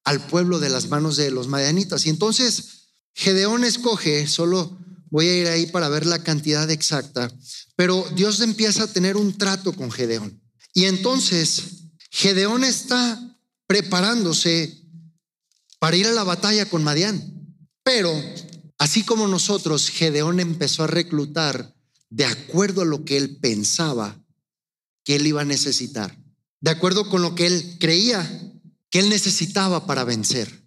al 0.04 0.26
pueblo 0.26 0.58
de 0.58 0.70
las 0.70 0.88
manos 0.88 1.16
de 1.16 1.30
los 1.30 1.48
madianitas. 1.48 2.06
Y 2.06 2.10
entonces 2.10 2.88
Gedeón 3.14 3.64
escoge 3.64 4.26
solo 4.26 4.78
Voy 5.10 5.26
a 5.26 5.36
ir 5.36 5.48
ahí 5.48 5.66
para 5.66 5.88
ver 5.88 6.06
la 6.06 6.22
cantidad 6.22 6.70
exacta. 6.70 7.30
Pero 7.76 8.06
Dios 8.14 8.40
empieza 8.40 8.84
a 8.84 8.92
tener 8.92 9.16
un 9.16 9.36
trato 9.36 9.72
con 9.72 9.90
Gedeón. 9.90 10.40
Y 10.72 10.84
entonces 10.84 11.62
Gedeón 12.10 12.62
está 12.62 13.20
preparándose 13.66 14.84
para 15.80 15.96
ir 15.96 16.06
a 16.06 16.12
la 16.12 16.22
batalla 16.22 16.66
con 16.66 16.84
Madián. 16.84 17.56
Pero 17.82 18.12
así 18.78 19.02
como 19.02 19.26
nosotros, 19.26 19.90
Gedeón 19.90 20.38
empezó 20.38 20.84
a 20.84 20.88
reclutar 20.88 21.74
de 22.08 22.24
acuerdo 22.24 22.82
a 22.82 22.86
lo 22.86 23.04
que 23.04 23.16
él 23.16 23.38
pensaba 23.38 24.16
que 25.04 25.16
él 25.16 25.26
iba 25.26 25.40
a 25.40 25.46
necesitar, 25.46 26.16
de 26.60 26.70
acuerdo 26.70 27.08
con 27.08 27.22
lo 27.22 27.34
que 27.34 27.46
él 27.46 27.76
creía 27.80 28.49
que 28.90 28.98
él 28.98 29.08
necesitaba 29.08 29.86
para 29.86 30.04
vencer. 30.04 30.64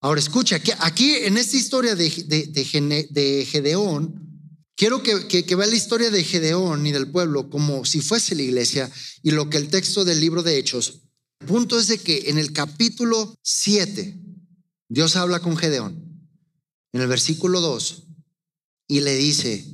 Ahora 0.00 0.20
escucha, 0.20 0.60
aquí 0.80 1.14
en 1.14 1.36
esta 1.36 1.56
historia 1.56 1.94
de, 1.94 2.08
de, 2.08 3.44
Gedeón, 3.44 4.50
quiero 4.76 5.02
que, 5.02 5.26
que, 5.26 5.56
vea 5.56 5.66
la 5.66 5.74
historia 5.74 6.10
de 6.10 6.22
Gedeón 6.22 6.86
y 6.86 6.92
del 6.92 7.10
pueblo 7.10 7.50
como 7.50 7.84
si 7.84 8.00
fuese 8.00 8.34
la 8.34 8.42
iglesia 8.42 8.90
y 9.22 9.30
lo 9.30 9.50
que 9.50 9.56
el 9.56 9.68
texto 9.68 10.04
del 10.04 10.20
libro 10.20 10.42
de 10.42 10.58
Hechos. 10.58 11.02
El 11.40 11.48
punto 11.48 11.78
es 11.78 11.88
de 11.88 11.98
que 11.98 12.30
en 12.30 12.38
el 12.38 12.52
capítulo 12.52 13.34
7, 13.42 14.18
Dios 14.88 15.16
habla 15.16 15.40
con 15.40 15.56
Gedeón, 15.56 16.30
en 16.92 17.00
el 17.00 17.08
versículo 17.08 17.60
2, 17.60 18.04
y 18.88 19.00
le 19.00 19.16
dice, 19.16 19.66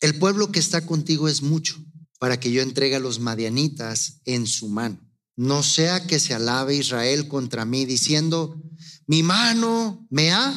el 0.00 0.18
pueblo 0.18 0.50
que 0.50 0.58
está 0.58 0.86
contigo 0.86 1.28
es 1.28 1.42
mucho 1.42 1.76
para 2.18 2.40
que 2.40 2.50
yo 2.50 2.62
entregue 2.62 2.96
a 2.96 3.00
los 3.00 3.20
madianitas 3.20 4.20
en 4.24 4.46
su 4.46 4.68
mano. 4.68 5.09
No 5.40 5.62
sea 5.62 6.06
que 6.06 6.20
se 6.20 6.34
alabe 6.34 6.76
Israel 6.76 7.26
contra 7.26 7.64
mí 7.64 7.86
diciendo, 7.86 8.60
mi 9.06 9.22
mano 9.22 10.06
me 10.10 10.32
ha 10.32 10.52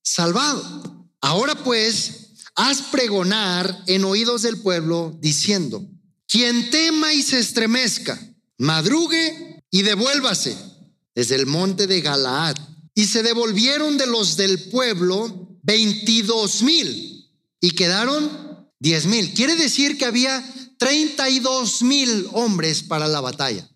salvado. 0.00 1.10
Ahora 1.20 1.56
pues, 1.56 2.28
haz 2.54 2.82
pregonar 2.82 3.82
en 3.88 4.04
oídos 4.04 4.42
del 4.42 4.58
pueblo 4.58 5.18
diciendo, 5.20 5.84
quien 6.28 6.70
tema 6.70 7.14
y 7.14 7.22
se 7.24 7.40
estremezca, 7.40 8.16
madrugue 8.58 9.64
y 9.72 9.82
devuélvase 9.82 10.56
desde 11.12 11.34
el 11.34 11.46
monte 11.46 11.88
de 11.88 12.00
Galaad. 12.00 12.54
Y 12.94 13.06
se 13.06 13.24
devolvieron 13.24 13.98
de 13.98 14.06
los 14.06 14.36
del 14.36 14.70
pueblo 14.70 15.58
22 15.64 16.62
mil 16.62 17.28
y 17.60 17.72
quedaron 17.72 18.70
10 18.78 19.06
mil. 19.06 19.34
Quiere 19.34 19.56
decir 19.56 19.98
que 19.98 20.04
había 20.04 20.48
32 20.78 21.82
mil 21.82 22.28
hombres 22.34 22.84
para 22.84 23.08
la 23.08 23.20
batalla. 23.20 23.68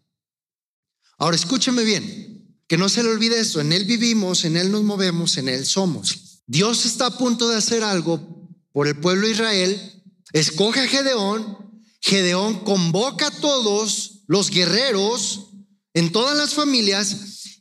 Ahora 1.20 1.36
escúcheme 1.36 1.84
bien, 1.84 2.56
que 2.66 2.78
no 2.78 2.88
se 2.88 3.02
le 3.02 3.10
olvide 3.10 3.38
esto, 3.38 3.60
en 3.60 3.74
Él 3.74 3.84
vivimos, 3.84 4.46
en 4.46 4.56
Él 4.56 4.72
nos 4.72 4.84
movemos, 4.84 5.36
en 5.36 5.50
Él 5.50 5.66
somos. 5.66 6.40
Dios 6.46 6.86
está 6.86 7.06
a 7.06 7.18
punto 7.18 7.46
de 7.46 7.56
hacer 7.56 7.84
algo 7.84 8.48
por 8.72 8.88
el 8.88 8.98
pueblo 8.98 9.26
de 9.26 9.34
Israel, 9.34 10.02
escoge 10.32 10.80
a 10.80 10.88
Gedeón, 10.88 11.82
Gedeón 12.00 12.60
convoca 12.64 13.26
a 13.26 13.30
todos 13.30 14.22
los 14.28 14.48
guerreros 14.48 15.50
en 15.92 16.10
todas 16.10 16.38
las 16.38 16.54
familias, 16.54 17.14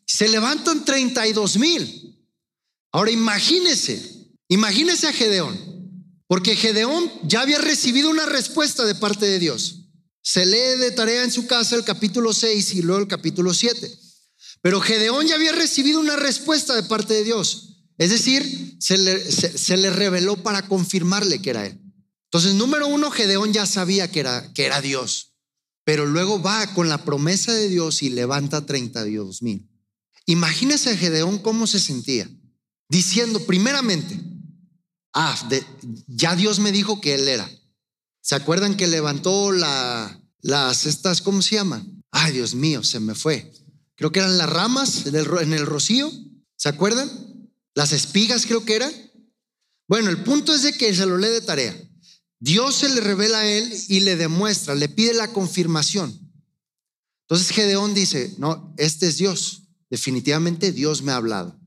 se 0.06 0.30
levantan 0.30 0.86
32 0.86 1.58
mil. 1.58 2.17
Ahora 2.93 3.12
imagínese, 3.12 4.32
imagínese 4.48 5.08
a 5.08 5.13
Gedeón, 5.13 5.58
porque 6.28 6.56
Gedeón 6.56 7.12
ya 7.24 7.41
había 7.41 7.58
recibido 7.58 8.10
una 8.10 8.26
respuesta 8.26 8.86
de 8.86 8.95
parte 8.95 9.26
de 9.26 9.39
Dios. 9.39 9.79
Se 10.32 10.46
lee 10.46 10.78
de 10.78 10.92
tarea 10.92 11.24
en 11.24 11.32
su 11.32 11.48
casa 11.48 11.76
el 11.76 11.84
capítulo 11.84 12.34
6 12.34 12.76
y 12.76 12.82
luego 12.84 13.02
el 13.02 13.08
capítulo 13.08 13.52
7. 13.52 13.92
Pero 14.62 14.80
Gedeón 14.80 15.26
ya 15.26 15.34
había 15.34 15.54
recibido 15.54 16.00
una 16.00 16.18
respuesta 16.18 16.76
de 16.76 16.84
parte 16.84 17.15
de 17.15 17.24
Dios. 17.24 17.88
Es 17.98 18.12
decir, 18.12 18.78
se 18.80 19.00
le, 19.00 19.20
se 19.32 19.76
le 19.76 19.89
reveló 19.89 20.38
para 20.44 20.68
confirmarle 20.68 21.42
que 21.42 21.50
era 21.50 21.65
él. 21.65 21.82
Entonces, 22.26 22.54
número 22.54 22.86
uno, 22.86 23.10
Gedeón 23.10 23.54
ya 23.54 23.65
sabía 23.65 24.12
que 24.12 24.20
era, 24.20 24.54
que 24.54 24.68
era 24.68 24.82
Dios, 24.82 25.34
pero 25.84 26.06
luego 26.06 26.39
va 26.39 26.76
con 26.76 26.89
la 26.89 27.04
promesa 27.04 27.52
de 27.52 27.68
Dios 27.68 28.04
y 28.04 28.12
levanta 28.12 28.68
32 28.68 29.42
mil. 29.42 29.68
Imagínese 30.28 30.92
a 30.92 30.96
Gedeón 30.96 31.39
cómo 31.39 31.65
se 31.65 31.80
sentía, 31.80 32.30
diciendo 32.88 33.48
primeramente, 33.48 34.22
ah, 35.12 35.50
ya 36.06 36.36
Dios 36.36 36.60
me 36.60 36.72
dijo 36.72 37.02
que 37.02 37.15
él 37.15 37.28
era. 37.28 37.50
¿Se 38.22 38.36
acuerdan 38.36 38.78
que 38.78 38.86
levantó 38.86 39.52
la, 39.52 40.19
las, 40.41 40.86
estas, 40.86 41.21
¿cómo 41.21 41.41
se 41.41 41.56
llaman? 41.56 42.04
Ay, 42.12 42.34
Dios 42.34 42.56
mío, 42.56 42.84
se 42.84 42.99
me 42.99 43.15
fue. 43.15 43.52
Creo 43.95 44.12
que 44.12 44.19
eran 44.19 44.38
las 44.38 44.49
ramas 44.49 45.06
en 45.06 45.15
el, 45.15 45.28
en 45.41 45.54
el 45.54 45.65
rocío. 45.65 46.12
¿Se 46.56 46.69
acuerdan? 46.69 47.10
Las 47.73 47.91
espigas 47.91 48.45
creo 48.45 48.65
que 48.65 48.75
eran. 48.75 48.93
Bueno, 49.88 50.10
el 50.10 50.23
punto 50.23 50.54
es 50.54 50.63
de 50.63 50.73
que 50.73 50.93
se 50.95 51.06
lo 51.06 51.17
lee 51.17 51.30
de 51.30 51.41
tarea. 51.41 51.75
Dios 52.39 52.75
se 52.75 52.89
le 52.89 53.02
revela 53.02 53.39
a 53.39 53.47
él 53.47 53.73
y 53.89 53.99
le 54.02 54.15
demuestra, 54.15 54.75
le 54.75 54.88
pide 54.88 55.13
la 55.13 55.34
confirmación. 55.34 56.17
Entonces 57.23 57.49
Gedeón 57.49 57.93
dice, 57.93 58.34
no, 58.38 58.73
este 58.78 59.08
es 59.08 59.17
Dios. 59.17 59.63
Definitivamente 59.89 60.71
Dios 60.71 61.02
me 61.02 61.12
ha 61.12 61.17
hablado. 61.17 61.60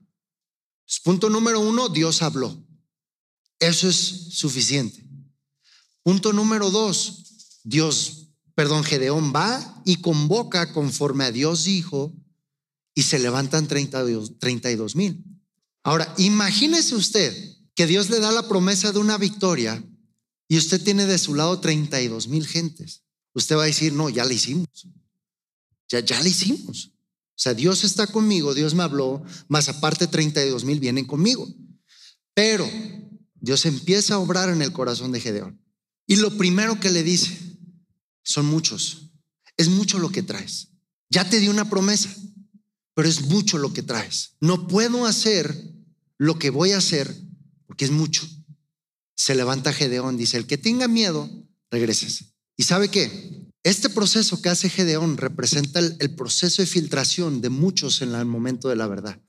punto 1.04 1.28
número 1.28 1.60
uno, 1.60 1.88
Dios 1.88 2.22
habló. 2.22 2.64
Eso 3.58 3.88
es 3.88 3.96
suficiente. 3.96 5.06
Punto 6.02 6.32
número 6.32 6.70
dos, 6.70 7.60
Dios, 7.62 8.21
perdón, 8.54 8.84
Gedeón 8.84 9.32
va 9.34 9.82
y 9.84 9.96
convoca 9.96 10.72
conforme 10.72 11.24
a 11.24 11.32
Dios 11.32 11.64
dijo 11.64 12.14
y 12.94 13.02
se 13.02 13.18
levantan 13.18 13.68
32 13.68 14.96
mil. 14.96 15.24
Ahora, 15.82 16.12
imagínese 16.18 16.94
usted 16.94 17.34
que 17.74 17.86
Dios 17.86 18.10
le 18.10 18.20
da 18.20 18.30
la 18.30 18.48
promesa 18.48 18.92
de 18.92 18.98
una 18.98 19.18
victoria 19.18 19.82
y 20.48 20.58
usted 20.58 20.82
tiene 20.82 21.06
de 21.06 21.18
su 21.18 21.34
lado 21.34 21.60
32 21.60 22.28
mil 22.28 22.46
gentes, 22.46 23.02
usted 23.32 23.56
va 23.56 23.62
a 23.62 23.66
decir, 23.66 23.92
no, 23.92 24.10
ya 24.10 24.24
le 24.24 24.34
hicimos. 24.34 24.86
Ya, 25.88 26.00
ya 26.00 26.20
le 26.20 26.28
hicimos. 26.28 26.92
O 27.34 27.38
sea, 27.42 27.54
Dios 27.54 27.84
está 27.84 28.06
conmigo, 28.06 28.54
Dios 28.54 28.74
me 28.74 28.82
habló, 28.82 29.22
más 29.48 29.68
aparte 29.68 30.06
32 30.06 30.64
mil 30.64 30.78
vienen 30.78 31.06
conmigo. 31.06 31.48
Pero 32.34 32.68
Dios 33.34 33.64
empieza 33.66 34.14
a 34.14 34.18
obrar 34.18 34.50
en 34.50 34.62
el 34.62 34.72
corazón 34.72 35.12
de 35.12 35.20
Gedeón. 35.20 35.60
Y 36.06 36.16
lo 36.16 36.36
primero 36.36 36.78
que 36.78 36.90
le 36.90 37.02
dice, 37.02 37.51
son 38.22 38.46
muchos, 38.46 39.10
es 39.56 39.68
mucho 39.68 39.98
lo 39.98 40.10
que 40.10 40.22
traes. 40.22 40.68
Ya 41.10 41.28
te 41.28 41.40
di 41.40 41.48
una 41.48 41.68
promesa, 41.68 42.14
pero 42.94 43.08
es 43.08 43.22
mucho 43.22 43.58
lo 43.58 43.72
que 43.72 43.82
traes. 43.82 44.36
No 44.40 44.66
puedo 44.66 45.06
hacer 45.06 45.74
lo 46.18 46.38
que 46.38 46.50
voy 46.50 46.72
a 46.72 46.78
hacer 46.78 47.14
porque 47.66 47.84
es 47.84 47.90
mucho 47.90 48.26
se 49.22 49.34
levanta 49.34 49.72
Gedeón, 49.72 50.16
dice, 50.16 50.36
el 50.36 50.46
que 50.46 50.58
tenga 50.58 50.88
miedo, 50.88 51.30
regreses. 51.70 52.34
¿Y 52.56 52.64
sabe 52.64 52.88
qué? 52.88 53.46
Este 53.62 53.88
proceso 53.88 54.42
que 54.42 54.48
hace 54.48 54.68
Gedeón 54.68 55.16
representa 55.16 55.78
el, 55.78 56.14
proceso 56.16 56.60
de 56.60 56.66
filtración 56.66 57.40
de 57.40 57.48
muchos 57.48 58.02
en 58.02 58.14
el 58.14 58.24
momento 58.24 58.68
de 58.68 58.76
la 58.76 58.88
verdad. 58.88 59.20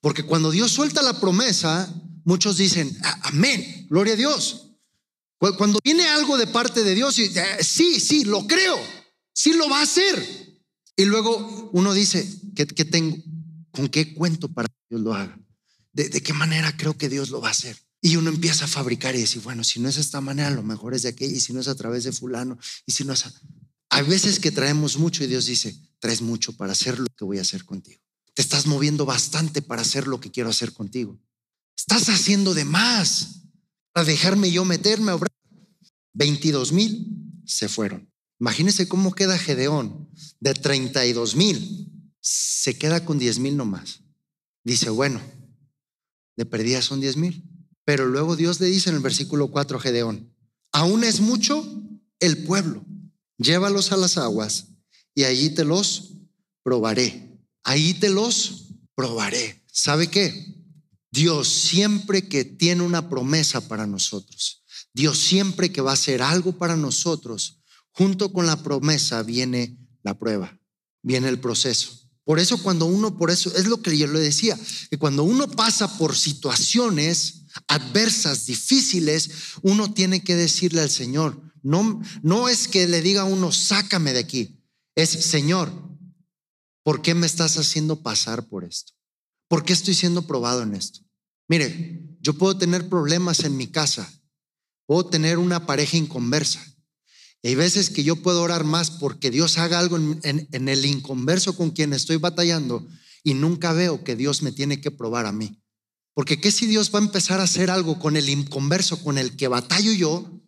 Porque 0.00 0.22
cuando 0.22 0.50
Dios 0.50 0.70
suelta 0.70 1.02
la 1.02 1.18
promesa, 1.18 1.92
muchos 2.24 2.58
dicen, 2.58 2.94
amén, 3.22 3.86
gloria 3.88 4.12
a 4.12 4.16
Dios. 4.16 4.67
Cuando 5.38 5.78
viene 5.84 6.06
algo 6.08 6.36
de 6.36 6.48
parte 6.48 6.82
de 6.82 6.94
Dios, 6.94 7.18
eh, 7.18 7.30
sí, 7.60 8.00
sí, 8.00 8.24
lo 8.24 8.46
creo, 8.46 8.76
sí 9.32 9.52
lo 9.52 9.68
va 9.68 9.80
a 9.80 9.82
hacer. 9.82 10.58
Y 10.96 11.04
luego 11.04 11.70
uno 11.72 11.94
dice, 11.94 12.28
¿qué, 12.56 12.66
tengo? 12.66 13.16
¿Con 13.70 13.88
qué 13.88 14.14
cuento 14.14 14.48
para 14.48 14.66
que 14.66 14.74
Dios 14.90 15.02
lo 15.02 15.14
haga? 15.14 15.38
¿De, 15.92 16.08
¿De 16.08 16.22
qué 16.22 16.32
manera 16.32 16.76
creo 16.76 16.98
que 16.98 17.08
Dios 17.08 17.30
lo 17.30 17.40
va 17.40 17.48
a 17.48 17.52
hacer? 17.52 17.76
Y 18.00 18.16
uno 18.16 18.30
empieza 18.30 18.64
a 18.64 18.68
fabricar 18.68 19.14
y 19.14 19.20
decir, 19.20 19.42
bueno, 19.42 19.62
si 19.62 19.80
no 19.80 19.88
es 19.88 19.96
esta 19.96 20.20
manera, 20.20 20.50
lo 20.50 20.62
mejor 20.62 20.94
es 20.94 21.02
de 21.02 21.10
aquella, 21.10 21.36
y 21.36 21.40
si 21.40 21.52
no 21.52 21.60
es 21.60 21.68
a 21.68 21.74
través 21.76 22.04
de 22.04 22.12
fulano, 22.12 22.58
y 22.84 22.92
si 22.92 23.04
no 23.04 23.12
es... 23.12 23.26
A... 23.26 23.32
Hay 23.90 24.04
veces 24.04 24.38
que 24.40 24.50
traemos 24.50 24.98
mucho 24.98 25.24
y 25.24 25.28
Dios 25.28 25.46
dice, 25.46 25.76
traes 25.98 26.20
mucho 26.20 26.52
para 26.56 26.72
hacer 26.72 26.98
lo 26.98 27.06
que 27.16 27.24
voy 27.24 27.38
a 27.38 27.42
hacer 27.42 27.64
contigo. 27.64 28.00
Te 28.34 28.42
estás 28.42 28.66
moviendo 28.66 29.04
bastante 29.04 29.62
para 29.62 29.82
hacer 29.82 30.06
lo 30.06 30.20
que 30.20 30.30
quiero 30.30 30.50
hacer 30.50 30.72
contigo. 30.72 31.18
Estás 31.76 32.08
haciendo 32.08 32.54
de 32.54 32.64
más 32.64 33.42
para 33.92 34.06
dejarme 34.06 34.50
yo 34.50 34.64
meterme 34.64 35.10
a 35.10 35.16
obrar. 35.16 35.32
22 36.14 36.72
mil 36.72 37.42
se 37.44 37.68
fueron. 37.68 38.10
Imagínense 38.40 38.88
cómo 38.88 39.12
queda 39.12 39.38
Gedeón 39.38 40.10
de 40.40 40.54
32 40.54 41.36
mil. 41.36 42.12
Se 42.20 42.78
queda 42.78 43.04
con 43.04 43.18
10 43.18 43.38
mil 43.38 43.56
nomás. 43.56 44.00
Dice, 44.64 44.90
bueno, 44.90 45.20
de 46.36 46.46
perdida 46.46 46.82
son 46.82 47.00
10 47.00 47.16
mil. 47.16 47.44
Pero 47.84 48.06
luego 48.06 48.36
Dios 48.36 48.60
le 48.60 48.66
dice 48.66 48.90
en 48.90 48.96
el 48.96 49.02
versículo 49.02 49.50
4 49.50 49.78
a 49.78 49.80
Gedeón, 49.80 50.34
aún 50.72 51.04
es 51.04 51.20
mucho 51.20 51.64
el 52.20 52.44
pueblo, 52.44 52.84
llévalos 53.38 53.92
a 53.92 53.96
las 53.96 54.18
aguas 54.18 54.66
y 55.14 55.24
allí 55.24 55.50
te 55.50 55.64
los 55.64 56.14
probaré. 56.62 57.40
Ahí 57.64 57.94
te 57.94 58.10
los 58.10 58.74
probaré. 58.94 59.64
¿Sabe 59.72 60.08
qué? 60.08 60.57
Dios 61.10 61.48
siempre 61.48 62.28
que 62.28 62.44
tiene 62.44 62.82
una 62.82 63.08
promesa 63.08 63.66
para 63.66 63.86
nosotros, 63.86 64.64
Dios 64.92 65.18
siempre 65.18 65.72
que 65.72 65.80
va 65.80 65.92
a 65.92 65.94
hacer 65.94 66.22
algo 66.22 66.52
para 66.52 66.76
nosotros, 66.76 67.62
junto 67.92 68.32
con 68.32 68.46
la 68.46 68.62
promesa 68.62 69.22
viene 69.22 69.78
la 70.02 70.18
prueba, 70.18 70.58
viene 71.02 71.28
el 71.28 71.40
proceso. 71.40 71.98
Por 72.24 72.38
eso 72.38 72.62
cuando 72.62 72.84
uno, 72.84 73.16
por 73.16 73.30
eso 73.30 73.54
es 73.56 73.66
lo 73.66 73.80
que 73.80 73.96
yo 73.96 74.06
le 74.06 74.20
decía, 74.20 74.58
que 74.90 74.98
cuando 74.98 75.24
uno 75.24 75.50
pasa 75.50 75.96
por 75.96 76.14
situaciones, 76.14 77.44
adversas, 77.68 78.44
difíciles, 78.44 79.30
uno 79.62 79.94
tiene 79.94 80.22
que 80.22 80.36
decirle 80.36 80.82
al 80.82 80.90
Señor, 80.90 81.40
no, 81.62 82.02
no 82.22 82.48
es 82.50 82.68
que 82.68 82.86
le 82.86 83.00
diga 83.00 83.22
a 83.22 83.24
uno, 83.24 83.50
sácame 83.50 84.12
de 84.12 84.18
aquí, 84.18 84.62
es 84.94 85.08
Señor, 85.08 85.72
¿por 86.82 87.00
qué 87.00 87.14
me 87.14 87.26
estás 87.26 87.56
haciendo 87.56 88.02
pasar 88.02 88.46
por 88.46 88.64
esto? 88.64 88.97
¿Por 89.48 89.64
qué 89.64 89.72
estoy 89.72 89.94
siendo 89.94 90.26
probado 90.26 90.62
en 90.62 90.74
esto? 90.74 91.00
Mire, 91.48 92.16
yo 92.20 92.34
puedo 92.34 92.56
tener 92.58 92.88
problemas 92.88 93.40
en 93.40 93.56
mi 93.56 93.66
casa, 93.66 94.12
puedo 94.86 95.06
tener 95.06 95.38
una 95.38 95.66
pareja 95.66 95.96
inconversa. 95.96 96.64
Y 97.42 97.48
hay 97.48 97.54
veces 97.54 97.88
que 97.90 98.04
yo 98.04 98.16
puedo 98.16 98.42
orar 98.42 98.64
más 98.64 98.90
porque 98.90 99.30
Dios 99.30 99.58
haga 99.58 99.78
algo 99.78 99.96
en, 99.96 100.20
en 100.22 100.68
el 100.68 100.84
inconverso 100.84 101.56
con 101.56 101.70
quien 101.70 101.92
estoy 101.92 102.16
batallando 102.16 102.86
y 103.22 103.34
nunca 103.34 103.72
veo 103.72 104.04
que 104.04 104.16
Dios 104.16 104.42
me 104.42 104.52
tiene 104.52 104.80
que 104.80 104.90
probar 104.90 105.26
a 105.26 105.32
mí. 105.32 105.62
Porque 106.14 106.40
¿qué 106.40 106.50
si 106.50 106.66
Dios 106.66 106.92
va 106.92 106.98
a 106.98 107.02
empezar 107.02 107.40
a 107.40 107.44
hacer 107.44 107.70
algo 107.70 107.98
con 107.98 108.16
el 108.16 108.28
inconverso 108.28 109.02
con 109.02 109.18
el 109.18 109.36
que 109.36 109.46
batallo 109.46 109.92
yo? 109.92 110.42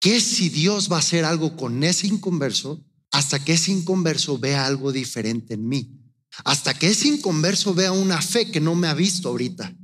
¿Qué 0.00 0.20
si 0.20 0.48
Dios 0.48 0.90
va 0.90 0.96
a 0.96 1.00
hacer 1.00 1.24
algo 1.24 1.56
con 1.56 1.82
ese 1.82 2.06
inconverso 2.06 2.84
hasta 3.10 3.44
que 3.44 3.54
ese 3.54 3.72
inconverso 3.72 4.38
vea 4.38 4.66
algo 4.66 4.92
diferente 4.92 5.54
en 5.54 5.68
mí? 5.68 6.05
Hasta 6.44 6.74
que 6.74 6.88
ese 6.88 7.08
inconverso 7.08 7.74
vea 7.74 7.92
una 7.92 8.20
fe 8.20 8.50
que 8.50 8.60
no 8.60 8.74
me 8.74 8.88
ha 8.88 8.94
visto 8.94 9.28
ahorita. 9.28 9.74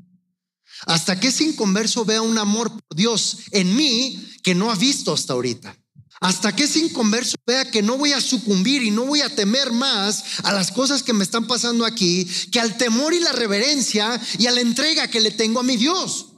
Hasta 0.87 1.19
que 1.19 1.29
ese 1.29 1.45
inconverso 1.45 2.05
vea 2.05 2.23
un 2.23 2.39
amor 2.39 2.71
por 2.71 2.97
Dios 2.97 3.39
en 3.53 3.75
mí 3.77 4.31
que 4.43 4.55
no 4.55 4.71
ha 4.71 4.75
visto 4.75 5.13
hasta 5.13 5.33
ahorita. 5.33 5.77
Hasta 6.21 6.55
que 6.55 6.65
ese 6.65 6.79
inconverso 6.79 7.37
vea 7.47 7.71
que 7.71 7.83
no 7.83 7.99
voy 7.99 8.13
a 8.13 8.21
sucumbir 8.21 8.83
y 8.83 8.91
no 8.91 9.05
voy 9.05 9.23
a 9.23 9.35
temer 9.35 9.73
más 9.73 10.25
a 10.45 10.53
las 10.53 10.71
cosas 10.71 11.03
que 11.03 11.13
me 11.13 11.25
están 11.25 11.47
pasando 11.47 11.85
aquí, 11.85 12.29
que 12.53 12.61
al 12.61 12.77
temor 12.77 13.13
y 13.13 13.21
la 13.21 13.33
reverencia 13.33 14.21
y 14.39 14.47
a 14.47 14.53
la 14.53 14.61
entrega 14.61 15.09
que 15.09 15.21
le 15.21 15.33
tengo 15.33 15.61
a 15.61 15.65
mi 15.65 15.77
Dios 15.77 16.32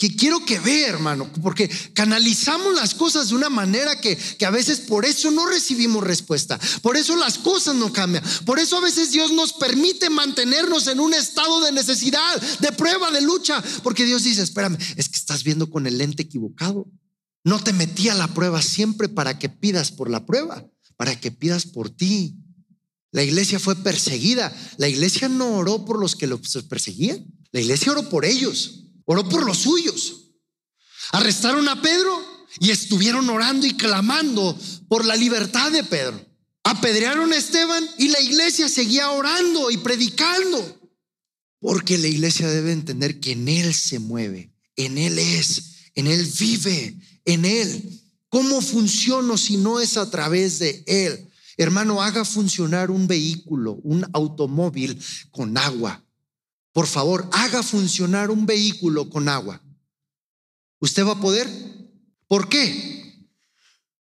que 0.00 0.16
quiero 0.16 0.42
que 0.46 0.58
vea, 0.58 0.88
hermano, 0.88 1.30
porque 1.42 1.70
canalizamos 1.92 2.74
las 2.74 2.94
cosas 2.94 3.28
de 3.28 3.34
una 3.34 3.50
manera 3.50 4.00
que, 4.00 4.16
que, 4.16 4.46
a 4.46 4.50
veces 4.50 4.80
por 4.80 5.04
eso 5.04 5.30
no 5.30 5.44
recibimos 5.44 6.02
respuesta, 6.02 6.58
por 6.80 6.96
eso 6.96 7.16
las 7.16 7.36
cosas 7.36 7.74
no 7.76 7.92
cambian, 7.92 8.24
por 8.46 8.58
eso 8.58 8.78
a 8.78 8.80
veces 8.80 9.12
Dios 9.12 9.30
nos 9.30 9.52
permite 9.52 10.08
mantenernos 10.08 10.86
en 10.86 11.00
un 11.00 11.12
estado 11.12 11.60
de 11.60 11.72
necesidad, 11.72 12.40
de 12.60 12.72
prueba, 12.72 13.10
de 13.10 13.20
lucha, 13.20 13.62
porque 13.82 14.06
Dios 14.06 14.24
dice, 14.24 14.40
espérame, 14.40 14.78
es 14.96 15.10
que 15.10 15.18
estás 15.18 15.44
viendo 15.44 15.68
con 15.68 15.86
el 15.86 15.98
lente 15.98 16.22
equivocado. 16.22 16.90
No 17.44 17.62
te 17.62 17.74
metí 17.74 18.08
a 18.08 18.14
la 18.14 18.28
prueba 18.28 18.62
siempre 18.62 19.10
para 19.10 19.38
que 19.38 19.50
pidas 19.50 19.92
por 19.92 20.08
la 20.08 20.24
prueba, 20.24 20.66
para 20.96 21.20
que 21.20 21.30
pidas 21.30 21.66
por 21.66 21.90
ti. 21.90 22.36
La 23.12 23.22
iglesia 23.22 23.58
fue 23.58 23.76
perseguida, 23.76 24.50
la 24.78 24.88
iglesia 24.88 25.28
no 25.28 25.56
oró 25.56 25.84
por 25.84 26.00
los 26.00 26.16
que 26.16 26.26
los 26.26 26.40
perseguían, 26.70 27.26
la 27.52 27.60
iglesia 27.60 27.92
oró 27.92 28.08
por 28.08 28.24
ellos 28.24 28.86
oró 29.10 29.28
por 29.28 29.44
los 29.44 29.58
suyos. 29.58 30.30
Arrestaron 31.10 31.68
a 31.68 31.82
Pedro 31.82 32.16
y 32.60 32.70
estuvieron 32.70 33.28
orando 33.28 33.66
y 33.66 33.72
clamando 33.72 34.56
por 34.86 35.04
la 35.04 35.16
libertad 35.16 35.72
de 35.72 35.82
Pedro. 35.82 36.24
Apedrearon 36.62 37.32
a 37.32 37.36
Esteban 37.36 37.84
y 37.98 38.06
la 38.06 38.20
iglesia 38.20 38.68
seguía 38.68 39.10
orando 39.10 39.72
y 39.72 39.78
predicando. 39.78 40.80
Porque 41.58 41.98
la 41.98 42.06
iglesia 42.06 42.48
debe 42.48 42.70
entender 42.70 43.18
que 43.18 43.32
en 43.32 43.48
Él 43.48 43.74
se 43.74 43.98
mueve, 43.98 44.52
en 44.76 44.96
Él 44.96 45.18
es, 45.18 45.90
en 45.96 46.06
Él 46.06 46.24
vive, 46.38 46.96
en 47.24 47.44
Él. 47.44 48.00
¿Cómo 48.28 48.60
funciona 48.60 49.36
si 49.36 49.56
no 49.56 49.80
es 49.80 49.96
a 49.96 50.08
través 50.08 50.60
de 50.60 50.84
Él? 50.86 51.28
Hermano, 51.56 52.00
haga 52.00 52.24
funcionar 52.24 52.92
un 52.92 53.08
vehículo, 53.08 53.72
un 53.82 54.06
automóvil 54.12 55.02
con 55.32 55.58
agua. 55.58 56.00
Por 56.72 56.86
favor, 56.86 57.28
haga 57.32 57.62
funcionar 57.62 58.30
un 58.30 58.46
vehículo 58.46 59.10
con 59.10 59.28
agua. 59.28 59.60
¿Usted 60.78 61.04
va 61.04 61.12
a 61.12 61.20
poder? 61.20 61.48
¿Por 62.28 62.48
qué? 62.48 63.28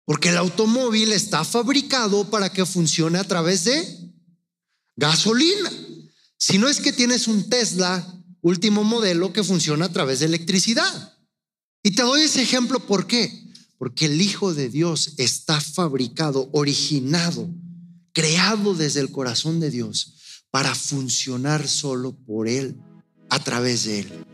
Porque 0.05 0.29
el 0.31 0.37
automóvil 0.37 1.13
está 1.13 1.45
fabricado 1.45 2.31
para 2.31 2.53
que 2.53 2.67
funcione 2.67 3.19
a 3.19 3.25
través 3.25 3.65
de 3.65 4.13
gasolina. 4.97 5.71
Si 6.37 6.59
no 6.59 6.69
es 6.69 6.81
que 6.81 6.93
tienes 6.93 7.27
un 7.27 7.49
Tesla 7.49 8.15
último 8.43 8.85
modelo 8.85 9.33
que 9.33 9.43
funciona 9.43 9.87
a 9.87 9.93
través 9.93 10.21
de 10.21 10.27
electricidad. 10.27 11.19
Y 11.83 11.93
te 11.93 12.03
doy 12.03 12.23
ese 12.23 12.43
ejemplo, 12.43 12.81
¿por 12.87 13.07
qué? 13.07 13.47
Porque 13.79 14.07
el 14.07 14.21
Hijo 14.21 14.55
de 14.55 14.69
Dios 14.69 15.15
está 15.17 15.61
fabricado, 15.61 16.49
originado, 16.53 17.49
creado 18.13 18.75
desde 18.75 19.01
el 19.01 19.11
corazón 19.11 19.61
de 19.61 19.71
Dios 19.71 20.18
para 20.51 20.75
funcionar 20.75 21.67
solo 21.67 22.13
por 22.13 22.49
Él, 22.49 22.77
a 23.31 23.39
través 23.39 23.85
de 23.85 24.01
Él 24.01 24.25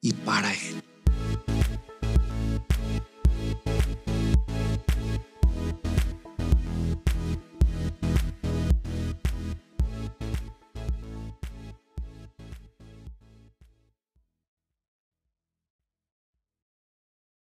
y 0.00 0.12
para 0.12 0.52
Él. 0.52 0.87